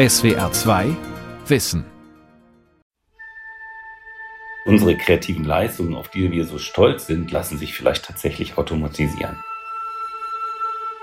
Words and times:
SWR 0.00 0.50
2 0.50 0.96
Wissen. 1.46 1.84
Unsere 4.64 4.96
kreativen 4.96 5.44
Leistungen, 5.44 5.94
auf 5.94 6.08
die 6.08 6.32
wir 6.32 6.46
so 6.46 6.56
stolz 6.56 7.06
sind, 7.06 7.30
lassen 7.30 7.58
sich 7.58 7.74
vielleicht 7.74 8.06
tatsächlich 8.06 8.56
automatisieren. 8.56 9.36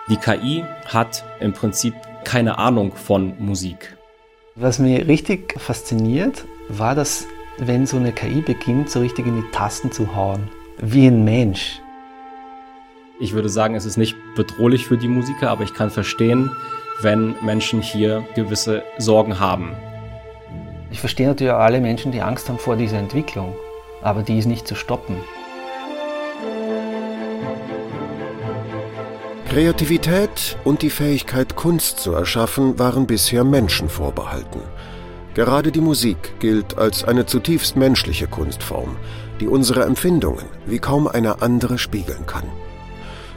Die 0.09 0.17
KI 0.17 0.65
hat 0.87 1.23
im 1.39 1.53
Prinzip 1.53 1.93
keine 2.23 2.57
Ahnung 2.57 2.91
von 2.95 3.35
Musik. 3.37 3.95
Was 4.55 4.79
mir 4.79 5.07
richtig 5.07 5.59
fasziniert, 5.59 6.45
war, 6.67 6.95
dass 6.95 7.27
wenn 7.59 7.85
so 7.85 7.97
eine 7.97 8.13
KI 8.13 8.41
beginnt, 8.41 8.89
so 8.89 9.01
richtig 9.01 9.27
in 9.27 9.43
die 9.43 9.51
Tasten 9.51 9.91
zu 9.91 10.15
hauen, 10.15 10.49
wie 10.79 11.05
ein 11.05 11.23
Mensch. 11.23 11.79
Ich 13.19 13.33
würde 13.33 13.49
sagen, 13.49 13.75
es 13.75 13.85
ist 13.85 13.97
nicht 13.97 14.15
bedrohlich 14.35 14.87
für 14.87 14.97
die 14.97 15.07
Musiker, 15.07 15.51
aber 15.51 15.63
ich 15.63 15.75
kann 15.75 15.91
verstehen, 15.91 16.49
wenn 17.01 17.35
Menschen 17.41 17.81
hier 17.81 18.25
gewisse 18.35 18.83
Sorgen 18.97 19.39
haben. 19.39 19.75
Ich 20.91 20.99
verstehe 20.99 21.27
natürlich 21.27 21.53
auch 21.53 21.59
alle 21.59 21.81
Menschen, 21.81 22.11
die 22.11 22.21
Angst 22.21 22.49
haben 22.49 22.59
vor 22.59 22.75
dieser 22.75 22.97
Entwicklung, 22.97 23.55
aber 24.01 24.23
die 24.23 24.37
ist 24.37 24.45
nicht 24.45 24.67
zu 24.67 24.75
stoppen. 24.75 25.17
Kreativität 29.49 30.57
und 30.63 30.81
die 30.81 30.89
Fähigkeit, 30.89 31.55
Kunst 31.55 31.99
zu 31.99 32.13
erschaffen, 32.13 32.77
waren 32.77 33.07
bisher 33.07 33.43
Menschen 33.43 33.89
vorbehalten. 33.89 34.61
Gerade 35.33 35.71
die 35.71 35.81
Musik 35.81 36.39
gilt 36.39 36.77
als 36.77 37.03
eine 37.03 37.25
zutiefst 37.25 37.75
menschliche 37.75 38.27
Kunstform, 38.27 38.97
die 39.39 39.47
unsere 39.47 39.83
Empfindungen 39.83 40.45
wie 40.65 40.79
kaum 40.79 41.07
eine 41.07 41.41
andere 41.41 41.77
spiegeln 41.77 42.25
kann. 42.25 42.43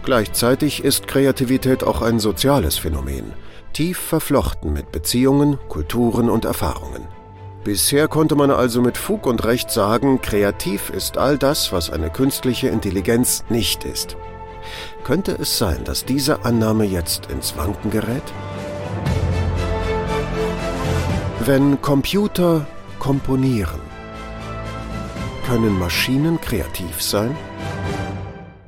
Gleichzeitig 0.02 0.82
ist 0.82 1.06
Kreativität 1.06 1.84
auch 1.84 2.00
ein 2.00 2.20
soziales 2.20 2.78
Phänomen, 2.78 3.32
tief 3.72 3.98
verflochten 3.98 4.72
mit 4.72 4.92
Beziehungen, 4.92 5.58
Kulturen 5.68 6.30
und 6.30 6.44
Erfahrungen. 6.44 7.06
Bisher 7.64 8.08
konnte 8.08 8.36
man 8.36 8.50
also 8.50 8.80
mit 8.80 8.96
Fug 8.96 9.26
und 9.26 9.44
Recht 9.44 9.70
sagen, 9.70 10.22
kreativ 10.22 10.88
ist 10.88 11.18
all 11.18 11.36
das, 11.36 11.72
was 11.72 11.90
eine 11.90 12.08
künstliche 12.08 12.68
Intelligenz 12.68 13.44
nicht 13.50 13.84
ist. 13.84 14.16
Könnte 15.04 15.32
es 15.32 15.58
sein, 15.58 15.84
dass 15.84 16.06
diese 16.06 16.44
Annahme 16.44 16.84
jetzt 16.84 17.26
ins 17.26 17.56
Wanken 17.58 17.90
gerät? 17.90 18.22
Wenn 21.44 21.82
Computer 21.82 22.66
komponieren, 22.98 23.80
können 25.46 25.78
Maschinen 25.78 26.40
kreativ 26.40 27.02
sein? 27.02 27.36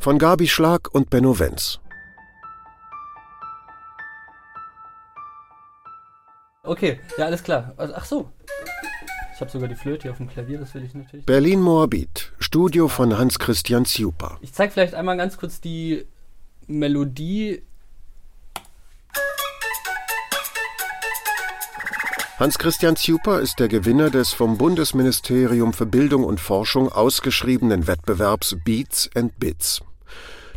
Von 0.03 0.19
Gabi 0.19 0.49
Schlag 0.49 0.93
und 0.93 1.11
Benno 1.11 1.39
Wenz. 1.39 1.79
Okay, 6.65 6.99
ja, 7.17 7.27
alles 7.27 7.45
klar. 7.45 7.73
Also, 7.77 7.95
ach 7.95 8.05
so. 8.05 8.33
Ich 9.33 9.41
habe 9.41 9.49
sogar 9.49 9.69
die 9.69 9.77
Flöte 9.77 10.03
hier 10.03 10.11
auf 10.11 10.17
dem 10.17 10.29
Klavier, 10.29 10.59
das 10.59 10.75
will 10.75 10.83
ich 10.83 10.93
natürlich. 10.93 11.25
Berlin 11.25 11.61
Moabit, 11.61 12.33
Studio 12.41 12.89
von 12.89 13.17
Hans-Christian 13.17 13.85
Ziupa. 13.85 14.39
Ich 14.41 14.53
zeige 14.53 14.73
vielleicht 14.73 14.95
einmal 14.95 15.17
ganz 15.17 15.37
kurz 15.37 15.61
die 15.61 16.05
Melodie. 16.67 17.63
Hans-Christian 22.41 22.97
Ziupa 22.97 23.39
ist 23.39 23.61
der 23.61 23.69
Gewinner 23.69 24.11
des 24.11 24.33
vom 24.33 24.59
Bundesministerium 24.59 25.73
für 25.73 25.87
Bildung 25.87 26.25
und 26.25 26.41
Forschung 26.41 26.91
ausgeschriebenen 26.91 27.87
Wettbewerbs 27.87 28.57
Beats 28.65 29.09
and 29.15 29.39
Bits. 29.39 29.81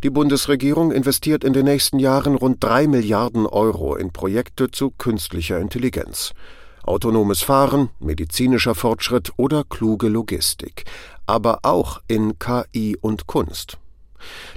Die 0.04 0.10
Bundesregierung 0.10 0.92
investiert 0.92 1.44
in 1.44 1.54
den 1.54 1.66
nächsten 1.66 2.00
Jahren 2.00 2.36
rund 2.36 2.64
drei 2.64 2.88
Milliarden 2.88 3.46
Euro 3.46 3.96
in 3.96 4.12
Projekte 4.12 4.70
zu 4.70 4.92
künstlicher 4.92 5.60
Intelligenz. 5.60 6.34
Autonomes 6.84 7.42
Fahren, 7.42 7.90
medizinischer 8.00 8.76
Fortschritt 8.76 9.32
oder 9.38 9.64
kluge 9.64 10.08
Logistik, 10.08 10.86
aber 11.26 11.60
auch 11.64 12.02
in 12.08 12.38
KI 12.38 12.96
und 13.00 13.26
Kunst. 13.26 13.80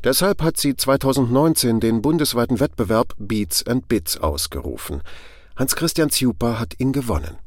Deshalb 0.05 0.43
hat 0.43 0.57
sie 0.57 0.77
2019 0.77 1.81
den 1.81 2.03
bundesweiten 2.03 2.61
Wettbewerb 2.61 3.15
Beats 3.19 3.67
and 3.67 3.89
Bits 3.89 4.19
ausgerufen. 4.19 5.03
Hans-Christian 5.57 6.11
Ziupa 6.11 6.59
hat 6.59 6.75
ihn 6.79 6.93
gewonnen. 6.93 7.39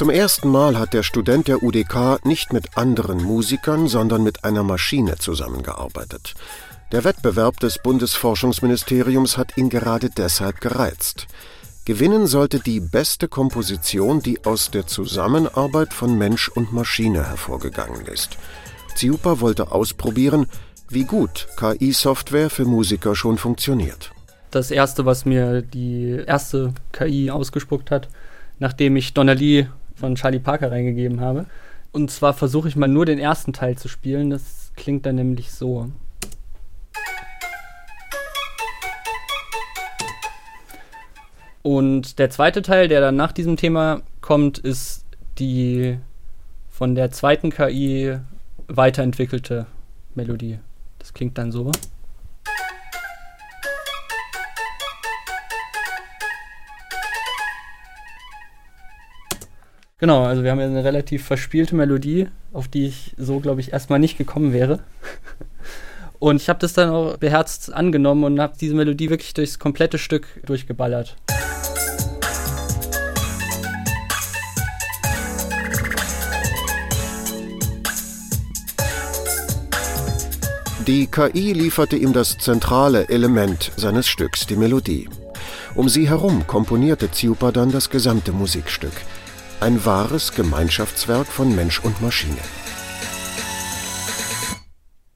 Zum 0.00 0.08
ersten 0.08 0.48
Mal 0.48 0.78
hat 0.78 0.94
der 0.94 1.02
Student 1.02 1.46
der 1.46 1.62
UDK 1.62 2.24
nicht 2.24 2.54
mit 2.54 2.78
anderen 2.78 3.22
Musikern, 3.22 3.86
sondern 3.86 4.22
mit 4.22 4.44
einer 4.44 4.62
Maschine 4.62 5.16
zusammengearbeitet. 5.18 6.32
Der 6.90 7.04
Wettbewerb 7.04 7.60
des 7.60 7.76
Bundesforschungsministeriums 7.82 9.36
hat 9.36 9.58
ihn 9.58 9.68
gerade 9.68 10.08
deshalb 10.08 10.62
gereizt. 10.62 11.26
Gewinnen 11.84 12.26
sollte 12.26 12.60
die 12.60 12.80
beste 12.80 13.28
Komposition, 13.28 14.22
die 14.22 14.42
aus 14.46 14.70
der 14.70 14.86
Zusammenarbeit 14.86 15.92
von 15.92 16.16
Mensch 16.16 16.48
und 16.48 16.72
Maschine 16.72 17.28
hervorgegangen 17.28 18.06
ist. 18.06 18.38
Ziupa 18.94 19.40
wollte 19.40 19.70
ausprobieren, 19.70 20.46
wie 20.88 21.04
gut 21.04 21.46
KI-Software 21.58 22.48
für 22.48 22.64
Musiker 22.64 23.14
schon 23.14 23.36
funktioniert. 23.36 24.12
Das 24.50 24.70
erste, 24.70 25.04
was 25.04 25.26
mir 25.26 25.60
die 25.60 26.22
erste 26.26 26.72
KI 26.92 27.30
ausgespuckt 27.30 27.90
hat, 27.90 28.08
nachdem 28.60 28.96
ich 28.96 29.12
Donnelly 29.12 29.68
von 30.00 30.16
Charlie 30.16 30.40
Parker 30.40 30.72
reingegeben 30.72 31.20
habe. 31.20 31.46
Und 31.92 32.10
zwar 32.10 32.34
versuche 32.34 32.68
ich 32.68 32.76
mal 32.76 32.88
nur 32.88 33.06
den 33.06 33.18
ersten 33.18 33.52
Teil 33.52 33.76
zu 33.76 33.88
spielen. 33.88 34.30
Das 34.30 34.72
klingt 34.76 35.06
dann 35.06 35.16
nämlich 35.16 35.52
so. 35.52 35.90
Und 41.62 42.18
der 42.18 42.30
zweite 42.30 42.62
Teil, 42.62 42.88
der 42.88 43.00
dann 43.00 43.16
nach 43.16 43.32
diesem 43.32 43.56
Thema 43.56 44.02
kommt, 44.20 44.58
ist 44.58 45.04
die 45.38 45.98
von 46.68 46.94
der 46.94 47.10
zweiten 47.10 47.50
KI 47.50 48.16
weiterentwickelte 48.66 49.66
Melodie. 50.14 50.58
Das 50.98 51.12
klingt 51.12 51.36
dann 51.36 51.52
so. 51.52 51.70
Genau, 60.00 60.24
also 60.24 60.42
wir 60.42 60.50
haben 60.50 60.60
ja 60.60 60.64
eine 60.64 60.82
relativ 60.82 61.26
verspielte 61.26 61.76
Melodie, 61.76 62.28
auf 62.54 62.68
die 62.68 62.86
ich 62.86 63.14
so, 63.18 63.38
glaube 63.38 63.60
ich, 63.60 63.74
erstmal 63.74 63.98
nicht 63.98 64.16
gekommen 64.16 64.54
wäre. 64.54 64.80
Und 66.18 66.36
ich 66.36 66.48
habe 66.48 66.58
das 66.58 66.72
dann 66.72 66.88
auch 66.88 67.18
beherzt 67.18 67.72
angenommen 67.72 68.24
und 68.24 68.40
habe 68.40 68.52
diese 68.60 68.74
Melodie 68.74 69.08
wirklich 69.08 69.32
durchs 69.32 69.58
komplette 69.58 69.96
Stück 69.96 70.26
durchgeballert. 70.44 71.16
Die 80.86 81.06
KI 81.06 81.54
lieferte 81.54 81.96
ihm 81.96 82.12
das 82.12 82.36
zentrale 82.36 83.08
Element 83.08 83.72
seines 83.76 84.06
Stücks, 84.06 84.46
die 84.46 84.56
Melodie. 84.56 85.08
Um 85.74 85.88
sie 85.88 86.06
herum 86.06 86.46
komponierte 86.46 87.10
Ziupa 87.10 87.50
dann 87.50 87.70
das 87.72 87.88
gesamte 87.88 88.32
Musikstück– 88.32 88.92
ein 89.60 89.84
wahres 89.84 90.32
Gemeinschaftswerk 90.32 91.26
von 91.26 91.54
Mensch 91.54 91.80
und 91.80 92.00
Maschine. 92.00 92.38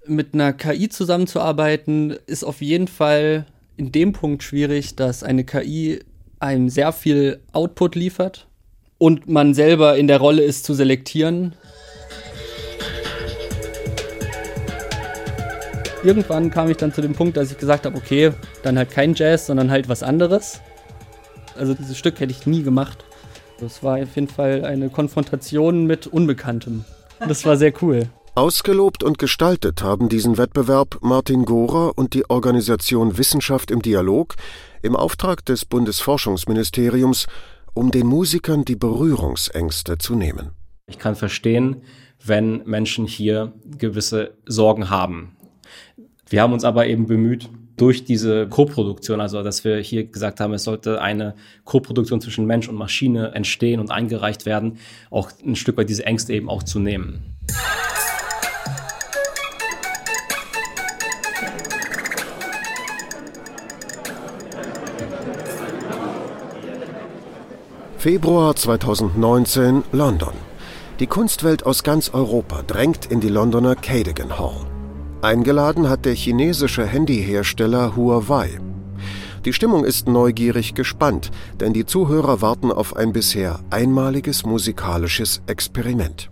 Mit 0.07 0.35
einer 0.35 0.53
KI 0.53 0.91
zusammenzuarbeiten 0.91 2.11
ist 2.27 2.45
auf 2.45 2.61
jeden 2.61 2.87
Fall 2.87 3.47
in 3.79 3.91
dem 3.91 4.13
Punkt 4.13 4.43
schwierig, 4.43 4.97
dass 4.97 5.23
eine 5.23 5.45
KI 5.45 6.01
einem 6.41 6.69
sehr 6.69 6.93
viel 6.93 7.41
Output 7.53 7.95
liefert 7.95 8.47
und 8.99 9.29
man 9.31 9.55
selber 9.55 9.97
in 9.97 10.09
der 10.09 10.19
Rolle 10.19 10.43
ist 10.43 10.67
zu 10.67 10.75
selektieren. 10.75 11.55
Irgendwann 16.03 16.51
kam 16.51 16.71
ich 16.71 16.77
dann 16.77 16.93
zu 16.93 17.01
dem 17.01 17.15
Punkt, 17.15 17.39
dass 17.39 17.51
ich 17.51 17.57
gesagt 17.57 17.87
habe, 17.87 17.97
okay, 17.97 18.33
dann 18.63 18.77
halt 18.77 18.91
kein 18.91 19.15
Jazz, 19.15 19.47
sondern 19.47 19.71
halt 19.71 19.89
was 19.89 20.03
anderes. 20.03 20.61
Also 21.57 21.73
dieses 21.73 21.97
Stück 21.97 22.21
hätte 22.21 22.33
ich 22.33 22.47
nie 22.47 22.63
gemacht. 22.63 23.07
Das 23.59 23.83
war 23.83 24.03
auf 24.03 24.15
jeden 24.15 24.29
Fall 24.29 24.65
eine 24.65 24.91
Konfrontation 24.91 25.87
mit 25.87 26.07
Unbekanntem. 26.07 26.85
Das 27.21 27.45
war 27.45 27.57
sehr 27.57 27.73
cool. 27.83 28.09
Ausgelobt 28.35 29.05
und 29.05 29.19
gestaltet 29.19 29.83
haben 29.85 30.09
diesen 30.09 30.37
Wettbewerb 30.39 30.99
Martin 31.01 31.45
Gorer 31.45 31.97
und 31.97 32.15
die 32.15 32.29
Organisation 32.29 33.17
Wissenschaft 33.17 33.71
im 33.71 33.81
Dialog 33.81 34.35
im 34.83 34.97
Auftrag 34.97 35.45
des 35.45 35.65
Bundesforschungsministeriums, 35.65 37.27
um 37.75 37.93
den 37.93 38.09
Musikern 38.09 38.65
die 38.65 38.75
Berührungsängste 38.75 39.99
zu 39.99 40.17
nehmen. 40.17 40.51
Ich 40.87 40.99
kann 40.99 41.15
verstehen, 41.15 41.83
wenn 42.25 42.65
Menschen 42.65 43.07
hier 43.07 43.53
gewisse 43.79 44.37
Sorgen 44.47 44.91
haben. 44.91 45.37
Wir 46.29 46.43
haben 46.43 46.53
uns 46.53 46.65
aber 46.65 46.87
eben 46.87 47.07
bemüht, 47.07 47.49
durch 47.77 48.05
diese 48.05 48.47
Koproduktion, 48.49 49.21
also 49.21 49.43
dass 49.43 49.65
wir 49.65 49.79
hier 49.79 50.05
gesagt 50.05 50.41
haben, 50.41 50.53
es 50.55 50.65
sollte 50.65 51.01
eine 51.01 51.35
Koproduktion 51.65 52.21
zwischen 52.21 52.47
Mensch 52.47 52.69
und 52.69 52.77
Maschine 52.77 53.33
entstehen 53.35 53.81
und 53.81 53.91
eingereicht 53.91 54.47
werden, 54.47 54.79
auch 55.11 55.31
ein 55.45 55.57
Stück 55.57 55.77
weit 55.77 55.89
diese 55.89 56.07
Ängste 56.07 56.33
eben 56.33 56.49
auch 56.49 56.63
zu 56.63 56.79
nehmen. 56.79 57.23
Februar 67.99 68.55
2019, 68.55 69.83
London. 69.93 70.35
Die 71.01 71.07
Kunstwelt 71.07 71.65
aus 71.65 71.83
ganz 71.83 72.11
Europa 72.13 72.63
drängt 72.63 73.07
in 73.07 73.21
die 73.21 73.31
Londoner 73.31 73.77
Cadogan 73.77 74.39
Hall. 74.39 74.74
Eingeladen 75.25 75.89
hat 75.89 76.05
der 76.05 76.13
chinesische 76.13 76.85
Handyhersteller 76.85 77.97
Huawei. 77.97 78.59
Die 79.47 79.55
Stimmung 79.55 79.87
ist 79.87 80.07
neugierig 80.07 80.75
gespannt, 80.75 81.31
denn 81.61 81.73
die 81.73 81.87
Zuhörer 81.87 82.43
warten 82.43 82.71
auf 82.71 82.95
ein 82.95 83.15
bisher 83.15 83.61
einmaliges 83.71 84.45
musikalisches 84.45 85.41
Experiment. 85.47 86.31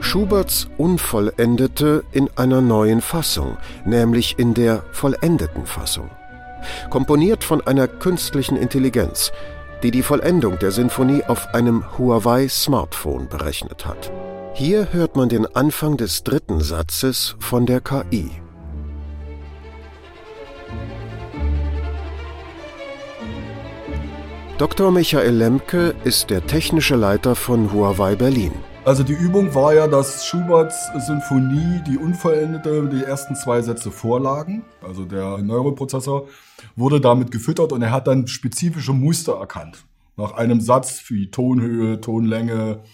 Schuberts 0.00 0.68
Unvollendete 0.78 2.02
in 2.12 2.30
einer 2.34 2.62
neuen 2.62 3.02
Fassung, 3.02 3.58
nämlich 3.84 4.38
in 4.38 4.54
der 4.54 4.82
vollendeten 4.92 5.66
Fassung. 5.66 6.08
Komponiert 6.88 7.44
von 7.44 7.60
einer 7.66 7.86
künstlichen 7.86 8.56
Intelligenz, 8.56 9.30
die 9.82 9.90
die 9.90 10.02
Vollendung 10.02 10.58
der 10.58 10.72
Sinfonie 10.72 11.22
auf 11.24 11.52
einem 11.54 11.84
Huawei 11.98 12.48
Smartphone 12.48 13.28
berechnet 13.28 13.84
hat. 13.84 14.10
Hier 14.56 14.92
hört 14.92 15.16
man 15.16 15.28
den 15.28 15.46
Anfang 15.56 15.96
des 15.96 16.22
dritten 16.22 16.60
Satzes 16.60 17.34
von 17.40 17.66
der 17.66 17.80
KI. 17.80 18.30
Dr. 24.56 24.92
Michael 24.92 25.34
Lemke 25.34 25.96
ist 26.04 26.30
der 26.30 26.46
technische 26.46 26.94
Leiter 26.94 27.34
von 27.34 27.72
Huawei 27.72 28.14
Berlin. 28.14 28.52
Also 28.84 29.02
die 29.02 29.14
Übung 29.14 29.52
war 29.56 29.74
ja, 29.74 29.88
dass 29.88 30.24
Schuberts 30.24 30.88
Sinfonie 31.04 31.82
die 31.88 31.98
unvollendete, 31.98 32.88
die 32.88 33.02
ersten 33.02 33.34
zwei 33.34 33.60
Sätze 33.60 33.90
vorlagen. 33.90 34.62
Also 34.86 35.04
der 35.04 35.38
Neuroprozessor 35.38 36.28
wurde 36.76 37.00
damit 37.00 37.32
gefüttert 37.32 37.72
und 37.72 37.82
er 37.82 37.90
hat 37.90 38.06
dann 38.06 38.28
spezifische 38.28 38.92
Muster 38.92 39.32
erkannt. 39.32 39.84
Nach 40.16 40.30
einem 40.34 40.60
Satz 40.60 41.02
wie 41.08 41.28
Tonhöhe, 41.32 42.00
Tonlänge, 42.00 42.84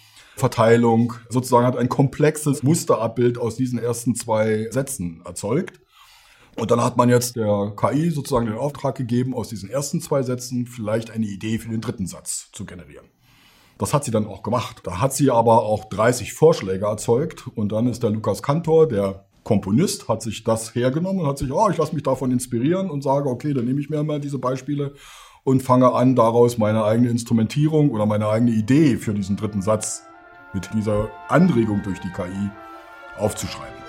Verteilung, 0.40 1.12
sozusagen 1.28 1.66
hat 1.66 1.76
ein 1.76 1.88
komplexes 1.88 2.64
Musterabbild 2.64 3.38
aus 3.38 3.54
diesen 3.54 3.78
ersten 3.78 4.16
zwei 4.16 4.68
Sätzen 4.70 5.22
erzeugt. 5.24 5.80
Und 6.56 6.72
dann 6.72 6.82
hat 6.82 6.96
man 6.96 7.08
jetzt 7.08 7.36
der 7.36 7.72
KI 7.76 8.10
sozusagen 8.10 8.46
den 8.46 8.56
Auftrag 8.56 8.96
gegeben, 8.96 9.34
aus 9.34 9.48
diesen 9.48 9.70
ersten 9.70 10.00
zwei 10.00 10.22
Sätzen 10.22 10.66
vielleicht 10.66 11.10
eine 11.10 11.26
Idee 11.26 11.58
für 11.58 11.68
den 11.68 11.80
dritten 11.80 12.06
Satz 12.06 12.50
zu 12.52 12.64
generieren. 12.64 13.06
Das 13.78 13.94
hat 13.94 14.04
sie 14.04 14.10
dann 14.10 14.26
auch 14.26 14.42
gemacht. 14.42 14.80
Da 14.84 15.00
hat 15.00 15.14
sie 15.14 15.30
aber 15.30 15.62
auch 15.62 15.84
30 15.84 16.34
Vorschläge 16.34 16.86
erzeugt 16.86 17.46
und 17.54 17.72
dann 17.72 17.86
ist 17.86 18.02
der 18.02 18.10
Lukas 18.10 18.42
Kantor, 18.42 18.88
der 18.88 19.26
Komponist, 19.44 20.08
hat 20.08 20.22
sich 20.22 20.44
das 20.44 20.74
hergenommen 20.74 21.22
und 21.22 21.26
hat 21.26 21.38
sich, 21.38 21.50
oh, 21.50 21.70
ich 21.70 21.78
lasse 21.78 21.94
mich 21.94 22.02
davon 22.02 22.30
inspirieren 22.30 22.90
und 22.90 23.02
sage, 23.02 23.28
okay, 23.28 23.54
dann 23.54 23.64
nehme 23.64 23.80
ich 23.80 23.88
mir 23.88 24.02
mal 24.02 24.20
diese 24.20 24.38
Beispiele 24.38 24.94
und 25.44 25.62
fange 25.62 25.92
an, 25.94 26.14
daraus 26.14 26.58
meine 26.58 26.84
eigene 26.84 27.08
Instrumentierung 27.08 27.90
oder 27.90 28.04
meine 28.04 28.28
eigene 28.28 28.50
Idee 28.50 28.96
für 28.96 29.14
diesen 29.14 29.36
dritten 29.36 29.62
Satz 29.62 30.02
mit 30.52 30.70
dieser 30.74 31.08
Anregung 31.28 31.82
durch 31.82 32.00
die 32.00 32.10
KI 32.10 32.50
aufzuschreiben. 33.16 33.80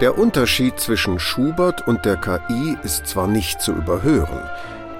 Der 0.00 0.18
Unterschied 0.18 0.78
zwischen 0.78 1.18
Schubert 1.18 1.88
und 1.88 2.04
der 2.04 2.16
KI 2.16 2.76
ist 2.82 3.06
zwar 3.06 3.26
nicht 3.26 3.62
zu 3.62 3.72
überhören, 3.72 4.42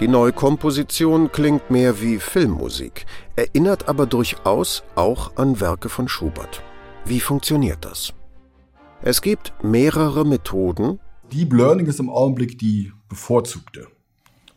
die 0.00 0.08
Neukomposition 0.08 1.32
klingt 1.32 1.70
mehr 1.70 2.02
wie 2.02 2.18
Filmmusik, 2.18 3.06
erinnert 3.34 3.88
aber 3.88 4.04
durchaus 4.04 4.84
auch 4.94 5.36
an 5.36 5.58
Werke 5.58 5.88
von 5.88 6.06
Schubert. 6.06 6.62
Wie 7.06 7.20
funktioniert 7.20 7.84
das? 7.84 8.12
Es 9.00 9.22
gibt 9.22 9.54
mehrere 9.62 10.26
Methoden. 10.26 11.00
Deep 11.32 11.52
Learning 11.54 11.86
ist 11.86 11.98
im 11.98 12.10
Augenblick 12.10 12.58
die 12.58 12.92
bevorzugte. 13.08 13.86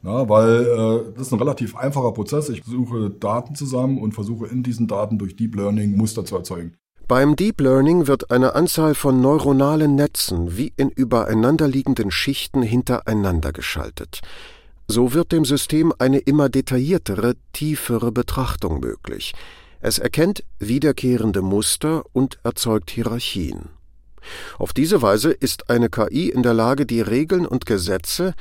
Ja, 0.04 0.30
weil 0.30 0.66
äh, 0.66 1.14
das 1.14 1.28
ist 1.28 1.34
ein 1.34 1.40
relativ 1.40 1.76
einfacher 1.76 2.14
Prozess. 2.14 2.50
Ich 2.50 2.64
suche 2.64 3.10
Daten 3.10 3.56
zusammen 3.56 3.98
und 4.00 4.14
versuche 4.14 4.48
in 4.48 4.64
diesen 4.64 4.88
Daten 4.88 5.18
durch 5.18 5.36
Deep 5.36 5.56
Learning 5.56 5.98
Muster 5.98 6.24
zu 6.24 6.38
erzeugen. 6.38 6.74
Beim 7.08 7.36
Deep 7.36 7.60
Learning 7.60 8.08
wird 8.08 8.32
eine 8.32 8.56
Anzahl 8.56 8.94
von 8.94 9.20
neuronalen 9.20 9.96
Netzen 9.96 10.58
wie 10.58 10.72
in 10.78 10.90
übereinanderliegenden 10.90 12.12
Schichten 12.12 12.62
hintereinander 12.62 13.52
geschaltet. 13.52 14.22
So 14.88 15.14
wird 15.14 15.32
dem 15.32 15.44
System 15.44 15.92
eine 15.98 16.20
immer 16.20 16.50
detailliertere, 16.50 17.34
tiefere 17.52 18.12
Betrachtung 18.12 18.80
möglich. 18.80 19.34
Es 19.82 19.98
erkennt 19.98 20.44
wiederkehrende 20.60 21.42
Muster 21.42 22.04
und 22.14 22.40
erzeugt 22.44 22.92
Hierarchien. 22.92 23.70
Auf 24.58 24.74
diese 24.74 25.02
Weise 25.02 25.32
ist 25.32 25.70
eine 25.70 25.90
KI 25.90 26.30
in 26.30 26.44
der 26.44 26.54
Lage, 26.54 26.86
die 26.86 27.02
Regeln 27.02 27.46
und 27.46 27.66
Gesetze, 27.66 28.34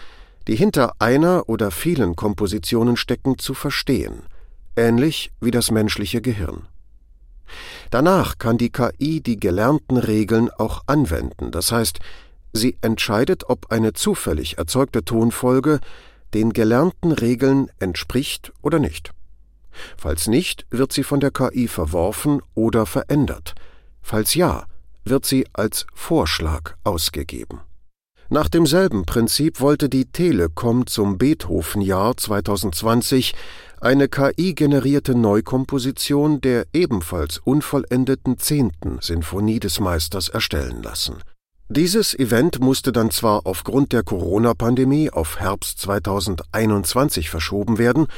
die 0.49 0.57
hinter 0.57 0.93
einer 0.99 1.49
oder 1.49 1.71
vielen 1.71 2.17
Kompositionen 2.17 2.97
stecken, 2.97 3.39
zu 3.39 3.55
verstehen, 3.55 4.23
ähnlich 4.77 5.31
wie 5.41 5.51
das 5.51 5.71
menschliche 5.71 6.23
Gehirn. 6.23 6.67
Danach 7.91 8.39
kann 8.39 8.59
die 8.59 8.71
KI 8.71 9.21
die 9.21 9.39
gelernten 9.39 9.97
Regeln 9.97 10.51
auch 10.51 10.83
anwenden, 10.87 11.51
das 11.51 11.71
heißt, 11.71 11.99
sie 12.53 12.77
entscheidet, 12.81 13.49
ob 13.49 13.71
eine 13.71 13.93
zufällig 13.93 14.59
erzeugte 14.59 15.05
Tonfolge 15.05 15.81
den 16.35 16.53
gelernten 16.53 17.13
Regeln 17.13 17.71
entspricht 17.79 18.53
oder 18.63 18.79
nicht. 18.79 19.13
Falls 19.97 20.27
nicht, 20.27 20.67
wird 20.71 20.93
sie 20.93 21.05
von 21.05 21.21
der 21.21 21.31
KI 21.31 21.69
verworfen 21.69 22.43
oder 22.55 22.85
verändert. 22.87 23.55
Falls 24.03 24.35
ja, 24.35 24.65
wird 25.05 25.25
sie 25.25 25.47
als 25.53 25.87
Vorschlag 25.95 26.75
ausgegeben. 26.85 27.61
Nach 28.31 28.51
demselben 28.51 29.07
Prinzip 29.07 29.59
wollte 29.59 29.89
die 29.89 30.05
Telekom 30.05 30.87
zum 30.87 31.17
Beethoven-Jahr 31.17 32.15
2020 32.15 33.35
eine 33.81 34.09
KI-generierte 34.09 35.15
Neukomposition 35.15 36.43
der 36.43 36.67
ebenfalls 36.75 37.39
unvollendeten 37.39 38.37
zehnten 38.39 38.99
Sinfonie 39.01 39.61
des 39.61 39.81
Meisters 39.81 40.29
erstellen 40.29 40.83
lassen. 40.83 41.17
Dieses 41.71 42.19
Event 42.19 42.61
musste 42.61 42.93
dann 42.93 43.11
zwar 43.11 43.47
aufgrund 43.47 43.95
der 43.95 44.03
Corona-Pandemie 44.03 45.09
auf 45.09 45.41
Herbst 45.41 45.79
2021 45.79 47.31
verschoben 47.31 47.79
werden, 47.79 48.09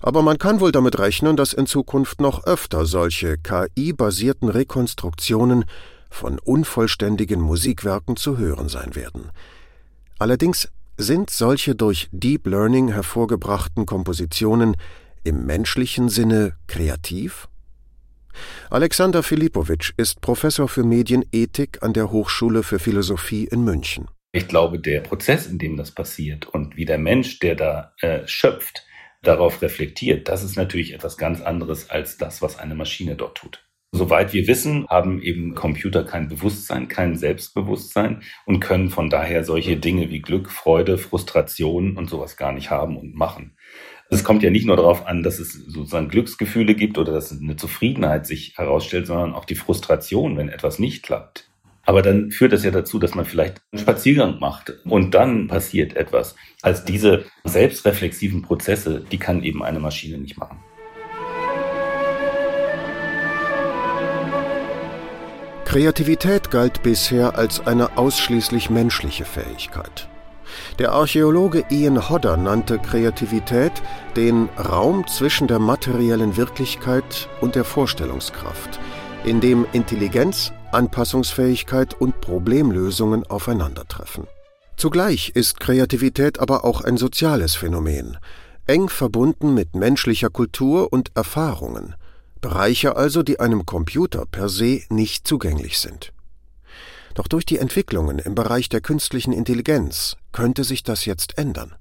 aber 0.00 0.22
man 0.22 0.38
kann 0.38 0.60
wohl 0.60 0.70
damit 0.70 1.00
rechnen, 1.00 1.36
dass 1.36 1.52
in 1.52 1.66
Zukunft 1.66 2.20
noch 2.20 2.44
öfter 2.44 2.86
solche 2.86 3.38
KI-basierten 3.38 4.48
Rekonstruktionen 4.50 5.64
von 6.10 6.38
unvollständigen 6.38 7.40
Musikwerken 7.40 8.16
zu 8.16 8.38
hören 8.38 8.68
sein 8.68 8.94
werden. 8.94 9.30
Allerdings 10.18 10.68
sind 10.96 11.30
solche 11.30 11.74
durch 11.74 12.08
Deep 12.10 12.46
Learning 12.46 12.88
hervorgebrachten 12.88 13.86
Kompositionen 13.86 14.76
im 15.24 15.46
menschlichen 15.46 16.08
Sinne 16.08 16.54
kreativ? 16.66 17.48
Alexander 18.70 19.22
Filipowitsch 19.22 19.92
ist 19.96 20.20
Professor 20.20 20.68
für 20.68 20.84
Medienethik 20.84 21.82
an 21.82 21.92
der 21.92 22.10
Hochschule 22.10 22.62
für 22.62 22.78
Philosophie 22.78 23.44
in 23.44 23.64
München. 23.64 24.08
Ich 24.32 24.48
glaube, 24.48 24.78
der 24.78 25.00
Prozess, 25.00 25.46
in 25.46 25.58
dem 25.58 25.76
das 25.76 25.90
passiert 25.90 26.46
und 26.46 26.76
wie 26.76 26.84
der 26.84 26.98
Mensch, 26.98 27.38
der 27.38 27.54
da 27.54 27.94
äh, 28.00 28.26
schöpft, 28.26 28.84
darauf 29.22 29.62
reflektiert, 29.62 30.28
das 30.28 30.44
ist 30.44 30.56
natürlich 30.56 30.94
etwas 30.94 31.16
ganz 31.16 31.40
anderes 31.40 31.90
als 31.90 32.18
das, 32.18 32.42
was 32.42 32.58
eine 32.58 32.74
Maschine 32.74 33.16
dort 33.16 33.38
tut. 33.38 33.67
Soweit 33.90 34.34
wir 34.34 34.46
wissen, 34.46 34.86
haben 34.88 35.22
eben 35.22 35.54
Computer 35.54 36.04
kein 36.04 36.28
Bewusstsein, 36.28 36.88
kein 36.88 37.16
Selbstbewusstsein 37.16 38.22
und 38.44 38.60
können 38.60 38.90
von 38.90 39.08
daher 39.08 39.44
solche 39.44 39.78
Dinge 39.78 40.10
wie 40.10 40.20
Glück, 40.20 40.50
Freude, 40.50 40.98
Frustration 40.98 41.96
und 41.96 42.10
sowas 42.10 42.36
gar 42.36 42.52
nicht 42.52 42.70
haben 42.70 42.98
und 42.98 43.14
machen. 43.14 43.56
Es 44.10 44.24
kommt 44.24 44.42
ja 44.42 44.50
nicht 44.50 44.66
nur 44.66 44.76
darauf 44.76 45.06
an, 45.06 45.22
dass 45.22 45.38
es 45.38 45.52
sozusagen 45.52 46.08
Glücksgefühle 46.08 46.74
gibt 46.74 46.98
oder 46.98 47.12
dass 47.12 47.32
eine 47.32 47.56
Zufriedenheit 47.56 48.26
sich 48.26 48.56
herausstellt, 48.56 49.06
sondern 49.06 49.34
auch 49.34 49.46
die 49.46 49.54
Frustration, 49.54 50.36
wenn 50.36 50.50
etwas 50.50 50.78
nicht 50.78 51.02
klappt. 51.02 51.50
Aber 51.84 52.02
dann 52.02 52.30
führt 52.30 52.52
das 52.52 52.64
ja 52.64 52.70
dazu, 52.70 52.98
dass 52.98 53.14
man 53.14 53.24
vielleicht 53.24 53.62
einen 53.72 53.80
Spaziergang 53.80 54.38
macht 54.38 54.74
und 54.84 55.14
dann 55.14 55.48
passiert 55.48 55.96
etwas. 55.96 56.36
Als 56.60 56.84
diese 56.84 57.24
selbstreflexiven 57.44 58.42
Prozesse, 58.42 59.02
die 59.10 59.16
kann 59.16 59.42
eben 59.42 59.62
eine 59.62 59.80
Maschine 59.80 60.18
nicht 60.18 60.36
machen. 60.36 60.58
Kreativität 65.68 66.50
galt 66.50 66.82
bisher 66.82 67.36
als 67.36 67.60
eine 67.66 67.98
ausschließlich 67.98 68.70
menschliche 68.70 69.26
Fähigkeit. 69.26 70.08
Der 70.78 70.92
Archäologe 70.92 71.62
Ian 71.68 72.08
Hodder 72.08 72.38
nannte 72.38 72.78
Kreativität 72.78 73.72
den 74.16 74.48
Raum 74.56 75.06
zwischen 75.06 75.46
der 75.46 75.58
materiellen 75.58 76.38
Wirklichkeit 76.38 77.28
und 77.42 77.54
der 77.54 77.64
Vorstellungskraft, 77.64 78.80
in 79.24 79.42
dem 79.42 79.66
Intelligenz, 79.72 80.54
Anpassungsfähigkeit 80.72 81.92
und 82.00 82.18
Problemlösungen 82.22 83.26
aufeinandertreffen. 83.26 84.26
Zugleich 84.78 85.32
ist 85.34 85.60
Kreativität 85.60 86.40
aber 86.40 86.64
auch 86.64 86.80
ein 86.80 86.96
soziales 86.96 87.56
Phänomen, 87.56 88.16
eng 88.66 88.88
verbunden 88.88 89.52
mit 89.52 89.74
menschlicher 89.74 90.30
Kultur 90.30 90.94
und 90.94 91.10
Erfahrungen– 91.14 91.94
Bereiche 92.40 92.96
also, 92.96 93.22
die 93.22 93.40
einem 93.40 93.66
Computer 93.66 94.26
per 94.26 94.48
se 94.48 94.82
nicht 94.90 95.26
zugänglich 95.26 95.78
sind. 95.78 96.12
Doch 97.14 97.26
durch 97.26 97.44
die 97.44 97.58
Entwicklungen 97.58 98.18
im 98.18 98.34
Bereich 98.34 98.68
der 98.68 98.80
künstlichen 98.80 99.32
Intelligenz 99.32 100.16
könnte 100.30 100.62
sich 100.62 100.82
das 100.82 101.04
jetzt 101.04 101.36
ändern. 101.36 101.74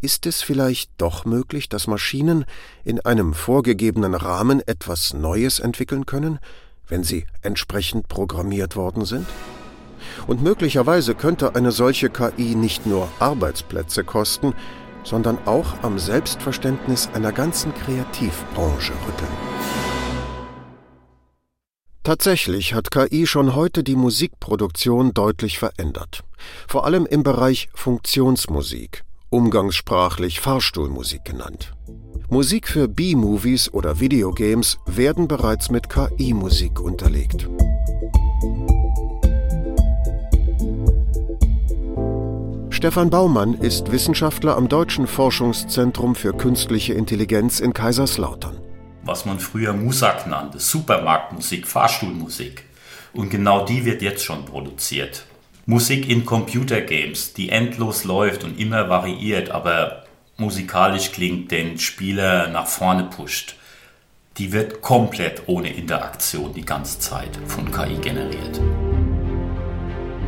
Ist 0.00 0.26
es 0.26 0.42
vielleicht 0.42 0.90
doch 0.98 1.24
möglich, 1.24 1.68
dass 1.68 1.86
Maschinen 1.86 2.44
in 2.84 3.00
einem 3.00 3.34
vorgegebenen 3.34 4.14
Rahmen 4.14 4.60
etwas 4.66 5.14
Neues 5.14 5.58
entwickeln 5.58 6.06
können, 6.06 6.38
wenn 6.86 7.04
sie 7.04 7.26
entsprechend 7.40 8.08
programmiert 8.08 8.76
worden 8.76 9.04
sind? 9.04 9.26
Und 10.26 10.42
möglicherweise 10.42 11.14
könnte 11.14 11.54
eine 11.54 11.72
solche 11.72 12.10
KI 12.10 12.54
nicht 12.54 12.86
nur 12.86 13.08
Arbeitsplätze 13.18 14.04
kosten, 14.04 14.54
sondern 15.04 15.38
auch 15.46 15.82
am 15.82 15.98
Selbstverständnis 15.98 17.08
einer 17.14 17.32
ganzen 17.32 17.74
Kreativbranche 17.74 18.92
rütteln. 19.06 19.32
Tatsächlich 22.04 22.74
hat 22.74 22.90
KI 22.90 23.26
schon 23.26 23.54
heute 23.54 23.84
die 23.84 23.94
Musikproduktion 23.94 25.14
deutlich 25.14 25.60
verändert, 25.60 26.24
vor 26.66 26.84
allem 26.84 27.06
im 27.06 27.22
Bereich 27.22 27.68
Funktionsmusik, 27.74 29.04
umgangssprachlich 29.30 30.40
Fahrstuhlmusik 30.40 31.24
genannt. 31.24 31.74
Musik 32.28 32.66
für 32.66 32.88
B-Movies 32.88 33.72
oder 33.72 34.00
Videogames 34.00 34.78
werden 34.86 35.28
bereits 35.28 35.70
mit 35.70 35.88
KI-Musik 35.90 36.80
unterlegt. 36.80 37.48
Stefan 42.82 43.10
Baumann 43.10 43.54
ist 43.54 43.92
Wissenschaftler 43.92 44.56
am 44.56 44.68
Deutschen 44.68 45.06
Forschungszentrum 45.06 46.16
für 46.16 46.32
künstliche 46.32 46.94
Intelligenz 46.94 47.60
in 47.60 47.72
Kaiserslautern. 47.72 48.58
Was 49.04 49.24
man 49.24 49.38
früher 49.38 49.72
Musak 49.72 50.26
nannte, 50.26 50.58
Supermarktmusik, 50.58 51.68
Fahrstuhlmusik. 51.68 52.64
Und 53.12 53.30
genau 53.30 53.64
die 53.64 53.84
wird 53.84 54.02
jetzt 54.02 54.24
schon 54.24 54.46
produziert. 54.46 55.26
Musik 55.64 56.08
in 56.08 56.24
Computergames, 56.26 57.34
die 57.34 57.50
endlos 57.50 58.02
läuft 58.02 58.42
und 58.42 58.58
immer 58.58 58.88
variiert, 58.88 59.52
aber 59.52 60.02
musikalisch 60.36 61.12
klingt, 61.12 61.52
den 61.52 61.78
Spieler 61.78 62.48
nach 62.48 62.66
vorne 62.66 63.04
pusht. 63.04 63.54
Die 64.38 64.50
wird 64.50 64.82
komplett 64.82 65.44
ohne 65.46 65.72
Interaktion 65.72 66.52
die 66.52 66.64
ganze 66.64 66.98
Zeit 66.98 67.38
von 67.46 67.70
KI 67.70 67.94
generiert. 67.98 68.60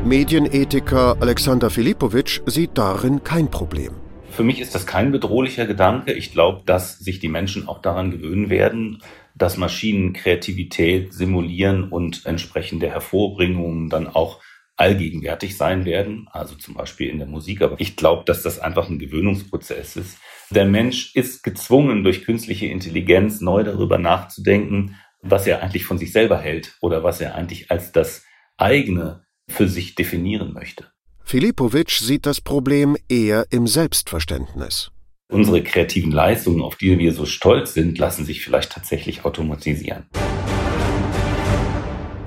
Medienethiker 0.04 1.16
Alexander 1.20 1.70
Filipovic 1.70 2.42
sieht 2.44 2.76
darin 2.76 3.24
kein 3.24 3.50
Problem. 3.50 3.92
Für 4.32 4.42
mich 4.42 4.60
ist 4.60 4.74
das 4.74 4.86
kein 4.86 5.12
bedrohlicher 5.12 5.64
Gedanke. 5.64 6.12
Ich 6.12 6.30
glaube, 6.30 6.62
dass 6.66 6.98
sich 6.98 7.20
die 7.20 7.28
Menschen 7.28 7.66
auch 7.68 7.80
daran 7.80 8.10
gewöhnen 8.10 8.50
werden, 8.50 9.02
dass 9.34 9.56
Maschinen 9.56 10.12
Kreativität 10.12 11.14
simulieren 11.14 11.88
und 11.90 12.26
entsprechende 12.26 12.90
Hervorbringungen 12.90 13.88
dann 13.88 14.06
auch 14.06 14.42
allgegenwärtig 14.76 15.56
sein 15.56 15.86
werden, 15.86 16.28
also 16.30 16.54
zum 16.54 16.74
Beispiel 16.74 17.08
in 17.08 17.16
der 17.16 17.28
Musik. 17.28 17.62
Aber 17.62 17.76
ich 17.80 17.96
glaube, 17.96 18.24
dass 18.26 18.42
das 18.42 18.58
einfach 18.58 18.90
ein 18.90 18.98
Gewöhnungsprozess 18.98 19.96
ist. 19.96 20.18
Der 20.50 20.66
Mensch 20.66 21.14
ist 21.14 21.42
gezwungen, 21.42 22.04
durch 22.04 22.24
künstliche 22.24 22.66
Intelligenz 22.66 23.40
neu 23.40 23.64
darüber 23.64 23.96
nachzudenken, 23.96 24.96
was 25.22 25.46
er 25.46 25.62
eigentlich 25.62 25.86
von 25.86 25.96
sich 25.96 26.12
selber 26.12 26.38
hält 26.38 26.76
oder 26.82 27.02
was 27.02 27.22
er 27.22 27.36
eigentlich 27.36 27.70
als 27.70 27.90
das 27.90 28.26
eigene 28.58 29.24
für 29.48 29.68
sich 29.68 29.94
definieren 29.94 30.52
möchte. 30.52 30.86
Filipovic 31.22 31.90
sieht 31.90 32.26
das 32.26 32.40
Problem 32.40 32.96
eher 33.08 33.46
im 33.50 33.66
Selbstverständnis. 33.66 34.90
Unsere 35.32 35.62
kreativen 35.62 36.12
Leistungen, 36.12 36.62
auf 36.62 36.76
die 36.76 36.98
wir 36.98 37.14
so 37.14 37.24
stolz 37.24 37.72
sind, 37.72 37.98
lassen 37.98 38.24
sich 38.24 38.44
vielleicht 38.44 38.72
tatsächlich 38.72 39.24
automatisieren. 39.24 40.06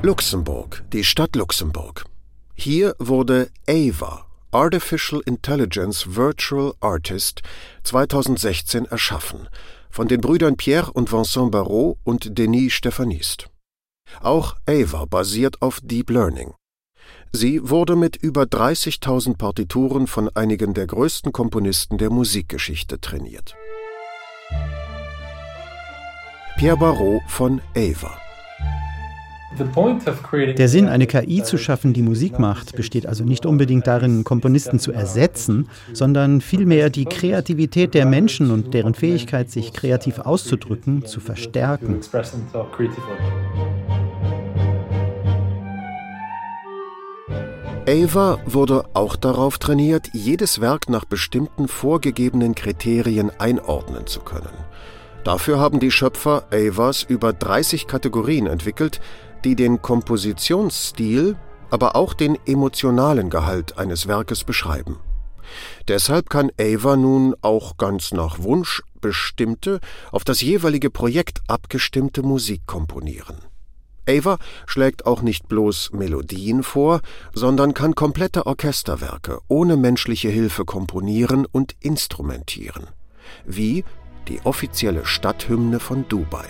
Luxemburg, 0.02 0.84
die 0.94 1.04
Stadt 1.04 1.36
Luxemburg. 1.36 2.06
Hier 2.56 2.96
wurde 2.98 3.50
AVA, 3.68 4.26
Artificial 4.52 5.22
Intelligence 5.26 6.16
Virtual 6.16 6.74
Artist, 6.80 7.42
2016 7.84 8.86
erschaffen, 8.86 9.48
von 9.90 10.08
den 10.08 10.22
Brüdern 10.22 10.58
Pierre 10.58 10.92
und 10.92 11.12
Vincent 11.12 11.52
Barrault 11.52 11.98
und 12.04 12.38
Denis 12.38 12.74
Stephanist. 12.74 13.50
Auch 14.22 14.56
AVA 14.66 15.06
basiert 15.06 15.62
auf 15.62 15.80
Deep 15.84 16.10
Learning. 16.10 16.54
Sie 17.32 17.70
wurde 17.70 17.96
mit 17.96 18.16
über 18.16 18.44
30.000 18.44 19.38
Partituren 19.38 20.08
von 20.08 20.30
einigen 20.36 20.74
der 20.74 20.88
größten 20.88 21.32
Komponisten 21.32 21.98
der 21.98 22.10
Musikgeschichte 22.10 23.00
trainiert. 23.00 23.56
Pierre 26.58 26.78
Barrault 26.78 27.22
von 27.28 27.62
Ava 27.76 28.18
der 30.58 30.68
Sinn, 30.68 30.88
eine 30.88 31.08
KI 31.08 31.42
zu 31.42 31.58
schaffen, 31.58 31.94
die 31.94 32.02
Musik 32.02 32.38
macht, 32.38 32.76
besteht 32.76 33.06
also 33.06 33.24
nicht 33.24 33.46
unbedingt 33.46 33.88
darin, 33.88 34.24
Komponisten 34.24 34.80
zu 34.80 34.92
ersetzen, 34.92 35.68
sondern 35.94 36.42
vielmehr 36.42 36.90
die 36.90 37.06
Kreativität 37.06 37.94
der 37.94 38.06
Menschen 38.06 38.52
und 38.52 38.74
deren 38.74 38.94
Fähigkeit, 38.94 39.50
sich 39.50 39.74
kreativ 39.74 40.20
auszudrücken, 40.20 41.06
zu 41.06 41.20
verstärken. 41.20 42.02
Ava 47.88 48.40
wurde 48.46 48.84
auch 48.96 49.16
darauf 49.16 49.60
trainiert, 49.60 50.10
jedes 50.12 50.60
Werk 50.60 50.90
nach 50.90 51.06
bestimmten 51.06 51.70
vorgegebenen 51.70 52.54
Kriterien 52.54 53.32
einordnen 53.40 54.08
zu 54.08 54.20
können. 54.20 54.52
Dafür 55.24 55.60
haben 55.60 55.80
die 55.80 55.92
Schöpfer 55.92 56.44
Avas 56.52 57.04
über 57.04 57.32
30 57.32 57.88
Kategorien 57.88 58.46
entwickelt, 58.46 59.00
die 59.46 59.56
den 59.56 59.82
Kompositionsstil, 59.82 61.38
aber 61.70 61.96
auch 61.96 62.14
den 62.14 62.38
emotionalen 62.46 63.30
Gehalt 63.30 63.78
eines 63.78 64.06
Werkes 64.06 64.44
beschreiben. 64.44 65.00
Deshalb 65.88 66.30
kann 66.30 66.52
Ava 66.60 66.98
nun 66.98 67.36
auch 67.42 67.78
ganz 67.78 68.12
nach 68.12 68.40
Wunsch 68.40 68.84
bestimmte, 69.00 69.80
auf 70.12 70.26
das 70.26 70.42
jeweilige 70.42 70.90
Projekt 70.90 71.40
abgestimmte 71.48 72.22
Musik 72.22 72.64
komponieren. 72.66 73.38
Ava 74.08 74.38
schlägt 74.66 75.06
auch 75.06 75.22
nicht 75.22 75.48
bloß 75.48 75.92
Melodien 75.94 76.64
vor, 76.64 77.02
sondern 77.34 77.74
kann 77.74 77.96
komplette 77.96 78.46
Orchesterwerke 78.46 79.40
ohne 79.48 79.78
menschliche 79.78 80.30
Hilfe 80.30 80.66
komponieren 80.66 81.46
und 81.46 81.76
instrumentieren. 81.80 82.88
Wie 83.46 83.84
die 84.28 84.40
offizielle 84.44 85.06
Stadthymne 85.06 85.80
von 85.80 86.08
Dubai. 86.08 86.48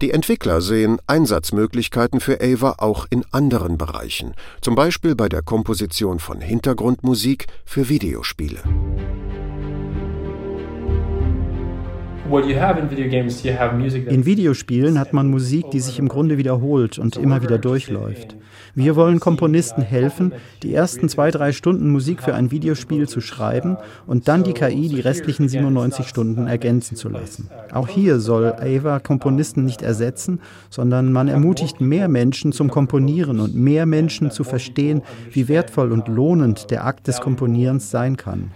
Die 0.00 0.12
Entwickler 0.12 0.60
sehen 0.60 0.98
Einsatzmöglichkeiten 1.08 2.20
für 2.20 2.40
Ava 2.40 2.76
auch 2.78 3.06
in 3.10 3.24
anderen 3.32 3.78
Bereichen, 3.78 4.34
zum 4.60 4.76
Beispiel 4.76 5.16
bei 5.16 5.28
der 5.28 5.42
Komposition 5.42 6.20
von 6.20 6.40
Hintergrundmusik 6.40 7.46
für 7.64 7.88
Videospiele. 7.88 8.62
In 12.28 14.26
Videospielen 14.26 14.98
hat 14.98 15.12
man 15.12 15.30
Musik, 15.30 15.70
die 15.70 15.80
sich 15.80 15.98
im 15.98 16.08
Grunde 16.08 16.36
wiederholt 16.38 16.98
und 16.98 17.16
immer 17.16 17.42
wieder 17.42 17.58
durchläuft. 17.58 18.36
Wir 18.74 18.96
wollen 18.96 19.18
Komponisten 19.18 19.82
helfen, 19.82 20.32
die 20.62 20.74
ersten 20.74 21.08
zwei, 21.08 21.30
drei 21.30 21.52
Stunden 21.52 21.90
Musik 21.90 22.22
für 22.22 22.34
ein 22.34 22.50
Videospiel 22.50 23.08
zu 23.08 23.20
schreiben 23.20 23.76
und 24.06 24.28
dann 24.28 24.44
die 24.44 24.52
KI 24.52 24.88
die 24.88 25.00
restlichen 25.00 25.48
97 25.48 26.06
Stunden 26.06 26.46
ergänzen 26.46 26.94
zu 26.96 27.08
lassen. 27.08 27.48
Auch 27.72 27.88
hier 27.88 28.20
soll 28.20 28.52
Ava 28.52 29.00
Komponisten 29.00 29.64
nicht 29.64 29.82
ersetzen, 29.82 30.40
sondern 30.70 31.12
man 31.12 31.28
ermutigt 31.28 31.80
mehr 31.80 32.08
Menschen 32.08 32.52
zum 32.52 32.70
Komponieren 32.70 33.40
und 33.40 33.54
mehr 33.54 33.86
Menschen 33.86 34.30
zu 34.30 34.44
verstehen, 34.44 35.02
wie 35.32 35.48
wertvoll 35.48 35.92
und 35.92 36.08
lohnend 36.08 36.70
der 36.70 36.84
Akt 36.84 37.08
des 37.08 37.20
Komponierens 37.20 37.90
sein 37.90 38.16
kann. 38.16 38.50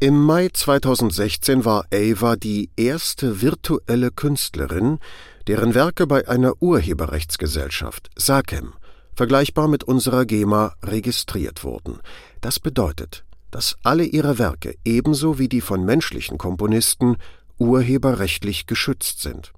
Im 0.00 0.20
Mai 0.20 0.48
2016 0.52 1.64
war 1.64 1.86
Ava 1.94 2.34
die 2.34 2.68
erste 2.76 3.40
virtuelle 3.40 4.10
Künstlerin, 4.10 4.98
deren 5.46 5.74
Werke 5.74 6.08
bei 6.08 6.26
einer 6.26 6.60
Urheberrechtsgesellschaft, 6.60 8.10
SACEM, 8.16 8.72
vergleichbar 9.14 9.68
mit 9.68 9.84
unserer 9.84 10.26
GEMA, 10.26 10.74
registriert 10.82 11.62
wurden. 11.62 12.00
Das 12.40 12.58
bedeutet, 12.58 13.24
dass 13.52 13.76
alle 13.84 14.04
ihre 14.04 14.38
Werke 14.38 14.74
ebenso 14.84 15.38
wie 15.38 15.48
die 15.48 15.60
von 15.60 15.84
menschlichen 15.84 16.38
Komponisten 16.38 17.16
urheberrechtlich 17.58 18.66
geschützt 18.66 19.22
sind. 19.22 19.52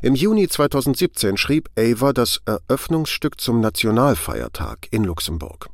Im 0.00 0.14
Juni 0.14 0.48
2017 0.48 1.36
schrieb 1.36 1.68
Ava 1.78 2.14
das 2.14 2.40
Eröffnungsstück 2.46 3.38
zum 3.38 3.60
Nationalfeiertag 3.60 4.88
in 4.90 5.04
Luxemburg. 5.04 5.68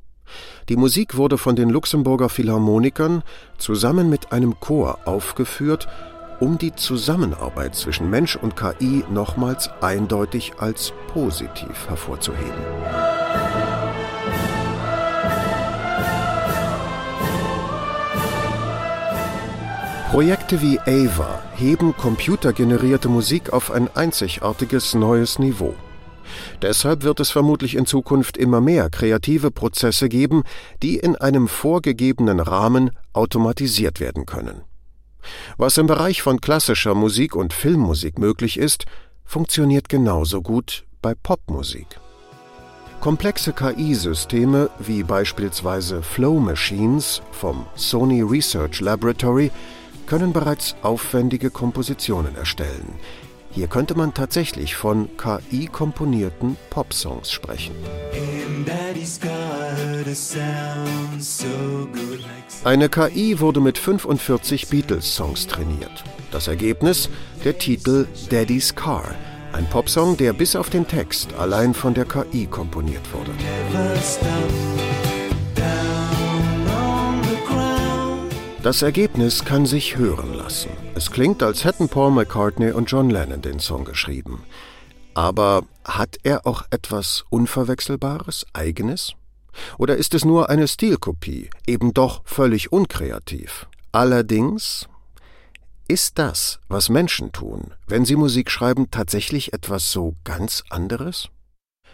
Die 0.68 0.76
Musik 0.76 1.16
wurde 1.16 1.38
von 1.38 1.56
den 1.56 1.70
Luxemburger 1.70 2.28
Philharmonikern 2.28 3.22
zusammen 3.58 4.08
mit 4.08 4.32
einem 4.32 4.58
Chor 4.60 4.98
aufgeführt, 5.04 5.88
um 6.40 6.58
die 6.58 6.74
Zusammenarbeit 6.74 7.74
zwischen 7.74 8.10
Mensch 8.10 8.36
und 8.36 8.56
KI 8.56 9.04
nochmals 9.10 9.70
eindeutig 9.80 10.54
als 10.58 10.92
positiv 11.12 11.88
hervorzuheben. 11.88 12.52
Projekte 20.14 20.62
wie 20.62 20.78
Ava 20.78 21.42
heben 21.56 21.96
computergenerierte 21.96 23.08
Musik 23.08 23.52
auf 23.52 23.72
ein 23.72 23.88
einzigartiges 23.96 24.94
neues 24.94 25.40
Niveau. 25.40 25.74
Deshalb 26.62 27.02
wird 27.02 27.20
es 27.20 27.30
vermutlich 27.30 27.74
in 27.74 27.86
Zukunft 27.86 28.36
immer 28.36 28.60
mehr 28.60 28.90
kreative 28.90 29.50
Prozesse 29.50 30.08
geben, 30.08 30.42
die 30.82 30.96
in 30.96 31.16
einem 31.16 31.48
vorgegebenen 31.48 32.40
Rahmen 32.40 32.90
automatisiert 33.12 34.00
werden 34.00 34.26
können. 34.26 34.62
Was 35.56 35.78
im 35.78 35.86
Bereich 35.86 36.22
von 36.22 36.40
klassischer 36.40 36.94
Musik 36.94 37.34
und 37.34 37.52
Filmmusik 37.52 38.18
möglich 38.18 38.58
ist, 38.58 38.84
funktioniert 39.24 39.88
genauso 39.88 40.42
gut 40.42 40.84
bei 41.00 41.14
Popmusik. 41.14 42.00
Komplexe 43.00 43.52
KI-Systeme 43.52 44.70
wie 44.78 45.02
beispielsweise 45.02 46.02
Flow 46.02 46.40
Machines 46.40 47.20
vom 47.32 47.66
Sony 47.74 48.22
Research 48.22 48.80
Laboratory 48.80 49.50
können 50.06 50.32
bereits 50.32 50.74
aufwendige 50.82 51.50
Kompositionen 51.50 52.34
erstellen. 52.36 52.94
Hier 53.54 53.68
könnte 53.68 53.94
man 53.94 54.12
tatsächlich 54.12 54.74
von 54.74 55.08
KI-komponierten 55.16 56.56
Popsongs 56.70 57.30
sprechen. 57.30 57.76
Eine 62.64 62.88
KI 62.88 63.38
wurde 63.38 63.60
mit 63.60 63.78
45 63.78 64.68
Beatles-Songs 64.68 65.46
trainiert. 65.46 66.02
Das 66.32 66.48
Ergebnis? 66.48 67.08
Der 67.44 67.56
Titel 67.56 68.08
Daddy's 68.28 68.74
Car, 68.74 69.14
ein 69.52 69.70
Popsong, 69.70 70.16
der 70.16 70.32
bis 70.32 70.56
auf 70.56 70.68
den 70.68 70.88
Text 70.88 71.32
allein 71.34 71.74
von 71.74 71.94
der 71.94 72.06
KI 72.06 72.46
komponiert 72.46 73.04
wurde. 73.12 73.30
Das 78.64 78.80
Ergebnis 78.80 79.44
kann 79.44 79.66
sich 79.66 79.98
hören 79.98 80.32
lassen. 80.32 80.70
Es 80.94 81.10
klingt, 81.10 81.42
als 81.42 81.64
hätten 81.64 81.90
Paul 81.90 82.12
McCartney 82.12 82.70
und 82.72 82.90
John 82.90 83.10
Lennon 83.10 83.42
den 83.42 83.58
Song 83.60 83.84
geschrieben. 83.84 84.42
Aber 85.12 85.64
hat 85.84 86.16
er 86.22 86.46
auch 86.46 86.64
etwas 86.70 87.26
Unverwechselbares, 87.28 88.46
Eigenes? 88.54 89.12
Oder 89.76 89.98
ist 89.98 90.14
es 90.14 90.24
nur 90.24 90.48
eine 90.48 90.66
Stilkopie, 90.66 91.50
eben 91.66 91.92
doch 91.92 92.22
völlig 92.24 92.72
unkreativ? 92.72 93.66
Allerdings 93.92 94.88
ist 95.86 96.18
das, 96.18 96.58
was 96.66 96.88
Menschen 96.88 97.32
tun, 97.32 97.74
wenn 97.86 98.06
sie 98.06 98.16
Musik 98.16 98.50
schreiben, 98.50 98.90
tatsächlich 98.90 99.52
etwas 99.52 99.92
so 99.92 100.16
ganz 100.24 100.64
anderes? 100.70 101.28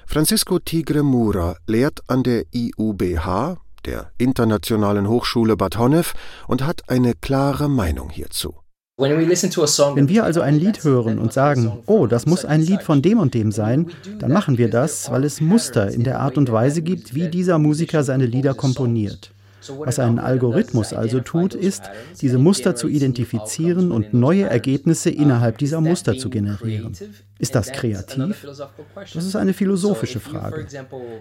Francisco 0.06 0.60
Tigre 0.60 1.02
Mura 1.02 1.56
lehrt 1.66 2.04
an 2.06 2.22
der 2.22 2.44
IUBH, 2.54 3.58
der 3.86 4.10
Internationalen 4.18 5.08
Hochschule 5.08 5.56
Bad 5.56 5.78
Honnef, 5.78 6.14
und 6.46 6.66
hat 6.66 6.88
eine 6.88 7.14
klare 7.14 7.68
Meinung 7.68 8.10
hierzu. 8.10 8.54
Wenn 9.00 10.08
wir 10.08 10.24
also 10.24 10.42
ein 10.42 10.58
Lied 10.58 10.84
hören 10.84 11.18
und 11.18 11.32
sagen, 11.32 11.78
oh, 11.86 12.06
das 12.06 12.26
muss 12.26 12.44
ein 12.44 12.60
Lied 12.60 12.82
von 12.82 13.00
dem 13.00 13.18
und 13.18 13.32
dem 13.32 13.50
sein, 13.50 13.90
dann 14.18 14.30
machen 14.30 14.58
wir 14.58 14.68
das, 14.68 15.10
weil 15.10 15.24
es 15.24 15.40
Muster 15.40 15.90
in 15.90 16.04
der 16.04 16.20
Art 16.20 16.36
und 16.36 16.52
Weise 16.52 16.82
gibt, 16.82 17.14
wie 17.14 17.28
dieser 17.28 17.58
Musiker 17.58 18.04
seine 18.04 18.26
Lieder 18.26 18.52
komponiert. 18.52 19.32
Was 19.78 19.98
ein 19.98 20.18
Algorithmus 20.18 20.92
also 20.92 21.20
tut, 21.20 21.54
ist, 21.54 21.82
diese 22.20 22.38
Muster 22.38 22.74
zu 22.74 22.88
identifizieren 22.88 23.92
und 23.92 24.14
neue 24.14 24.44
Ergebnisse 24.44 25.10
innerhalb 25.10 25.58
dieser 25.58 25.80
Muster 25.80 26.16
zu 26.16 26.30
generieren. 26.30 26.96
Ist 27.38 27.54
das 27.54 27.72
kreativ? 27.72 28.46
Das 28.94 29.24
ist 29.24 29.34
eine 29.34 29.54
philosophische 29.54 30.20
Frage. 30.20 30.66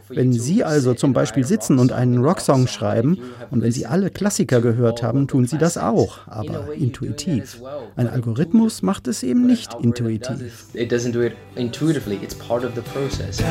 Wenn 0.10 0.34
Sie 0.34 0.64
also 0.64 0.94
zum 0.94 1.14
Beispiel 1.14 1.46
sitzen 1.46 1.80
und 1.80 1.94
einen 1.94 2.24
Rocksong 2.24 2.68
schreiben 2.68 3.20
und 3.52 3.62
wenn 3.62 3.72
Sie 3.72 3.86
alle 3.86 4.10
Klassiker 4.10 4.62
gehört 4.62 5.02
haben, 5.02 5.28
tun 5.28 5.46
Sie 5.46 5.58
das 5.58 5.78
auch, 5.78 6.28
aber 6.28 6.74
intuitiv. 6.74 7.62
Ein 7.96 8.08
Algorithmus 8.08 8.82
macht 8.82 9.08
es 9.08 9.24
eben 9.24 9.46
nicht 9.46 9.74
intuitiv. 9.82 10.66
It 10.74 10.92
doesn't 10.92 11.14
do 11.14 11.22
it 11.22 11.34
intuitively, 11.56 12.20
it's 12.22 12.36
part 12.36 12.66
of 12.66 12.72
the 12.76 12.82
process. 12.82 13.42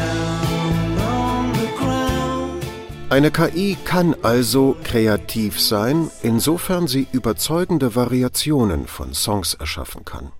Eine 3.11 3.31
KI 3.31 3.79
kann 3.87 4.15
also 4.21 4.77
kreativ 4.85 5.59
sein, 5.59 6.11
insofern 6.23 6.87
sie 6.89 7.07
überzeugende 7.11 7.95
Variationen 7.95 8.87
von 8.87 9.15
Songs 9.15 9.55
erschaffen 9.55 10.05
kann. 10.05 10.31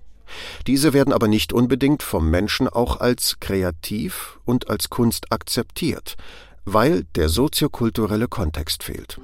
Diese 0.67 0.93
werden 0.93 1.11
aber 1.11 1.27
nicht 1.27 1.51
unbedingt 1.51 2.03
vom 2.03 2.29
Menschen 2.29 2.67
auch 2.67 2.99
als 2.99 3.37
kreativ 3.39 4.37
und 4.45 4.69
als 4.69 4.91
Kunst 4.91 5.31
akzeptiert, 5.31 6.15
weil 6.63 7.05
der 7.15 7.29
soziokulturelle 7.29 8.27
Kontext 8.27 8.83
fehlt. 8.83 9.19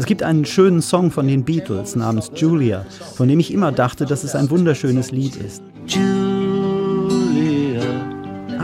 Es 0.00 0.06
gibt 0.06 0.22
einen 0.24 0.44
schönen 0.44 0.82
Song 0.82 1.12
von 1.12 1.28
den 1.28 1.44
Beatles 1.44 1.94
namens 1.94 2.32
Julia, 2.34 2.84
von 3.14 3.28
dem 3.28 3.38
ich 3.38 3.52
immer 3.52 3.70
dachte, 3.70 4.04
dass 4.04 4.24
es 4.24 4.34
ein 4.34 4.50
wunderschönes 4.50 5.12
Lied 5.12 5.36
ist. 5.36 5.62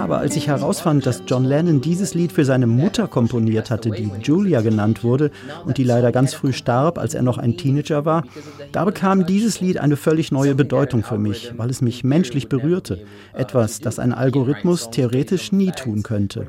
Aber 0.05 0.19
als 0.19 0.37
ich 0.37 0.49
herausfand, 0.49 1.07
dass 1.07 1.23
John 1.27 1.47
Lennon 1.47 1.81
dieses 1.81 2.13
Lied 2.13 2.31
für 2.31 2.45
seine 2.45 2.67
Mutter 2.67 3.09
komponiert 3.09 3.71
hatte, 3.71 3.91
die 3.91 4.11
Julia 4.23 4.61
genannt 4.61 5.03
wurde 5.03 5.31
und 5.65 5.79
die 5.79 5.83
leider 5.83 6.13
ganz 6.13 6.35
früh 6.35 6.53
starb, 6.53 6.99
als 6.99 7.15
er 7.15 7.23
noch 7.23 7.39
ein 7.39 7.57
Teenager 7.57 8.05
war, 8.05 8.25
da 8.71 8.85
bekam 8.85 9.25
dieses 9.25 9.63
Lied 9.63 9.79
eine 9.79 9.97
völlig 9.97 10.31
neue 10.31 10.55
Bedeutung 10.55 11.05
für 11.05 11.17
mich, 11.17 11.55
weil 11.57 11.71
es 11.71 11.81
mich 11.81 12.05
menschlich 12.05 12.51
berührte. 12.51 13.03
Etwas, 13.33 13.81
das 13.81 13.99
ein 13.99 14.13
Algorithmus 14.13 14.91
theoretisch 14.91 15.53
nie 15.53 15.71
tun 15.71 16.03
könnte. 16.03 16.49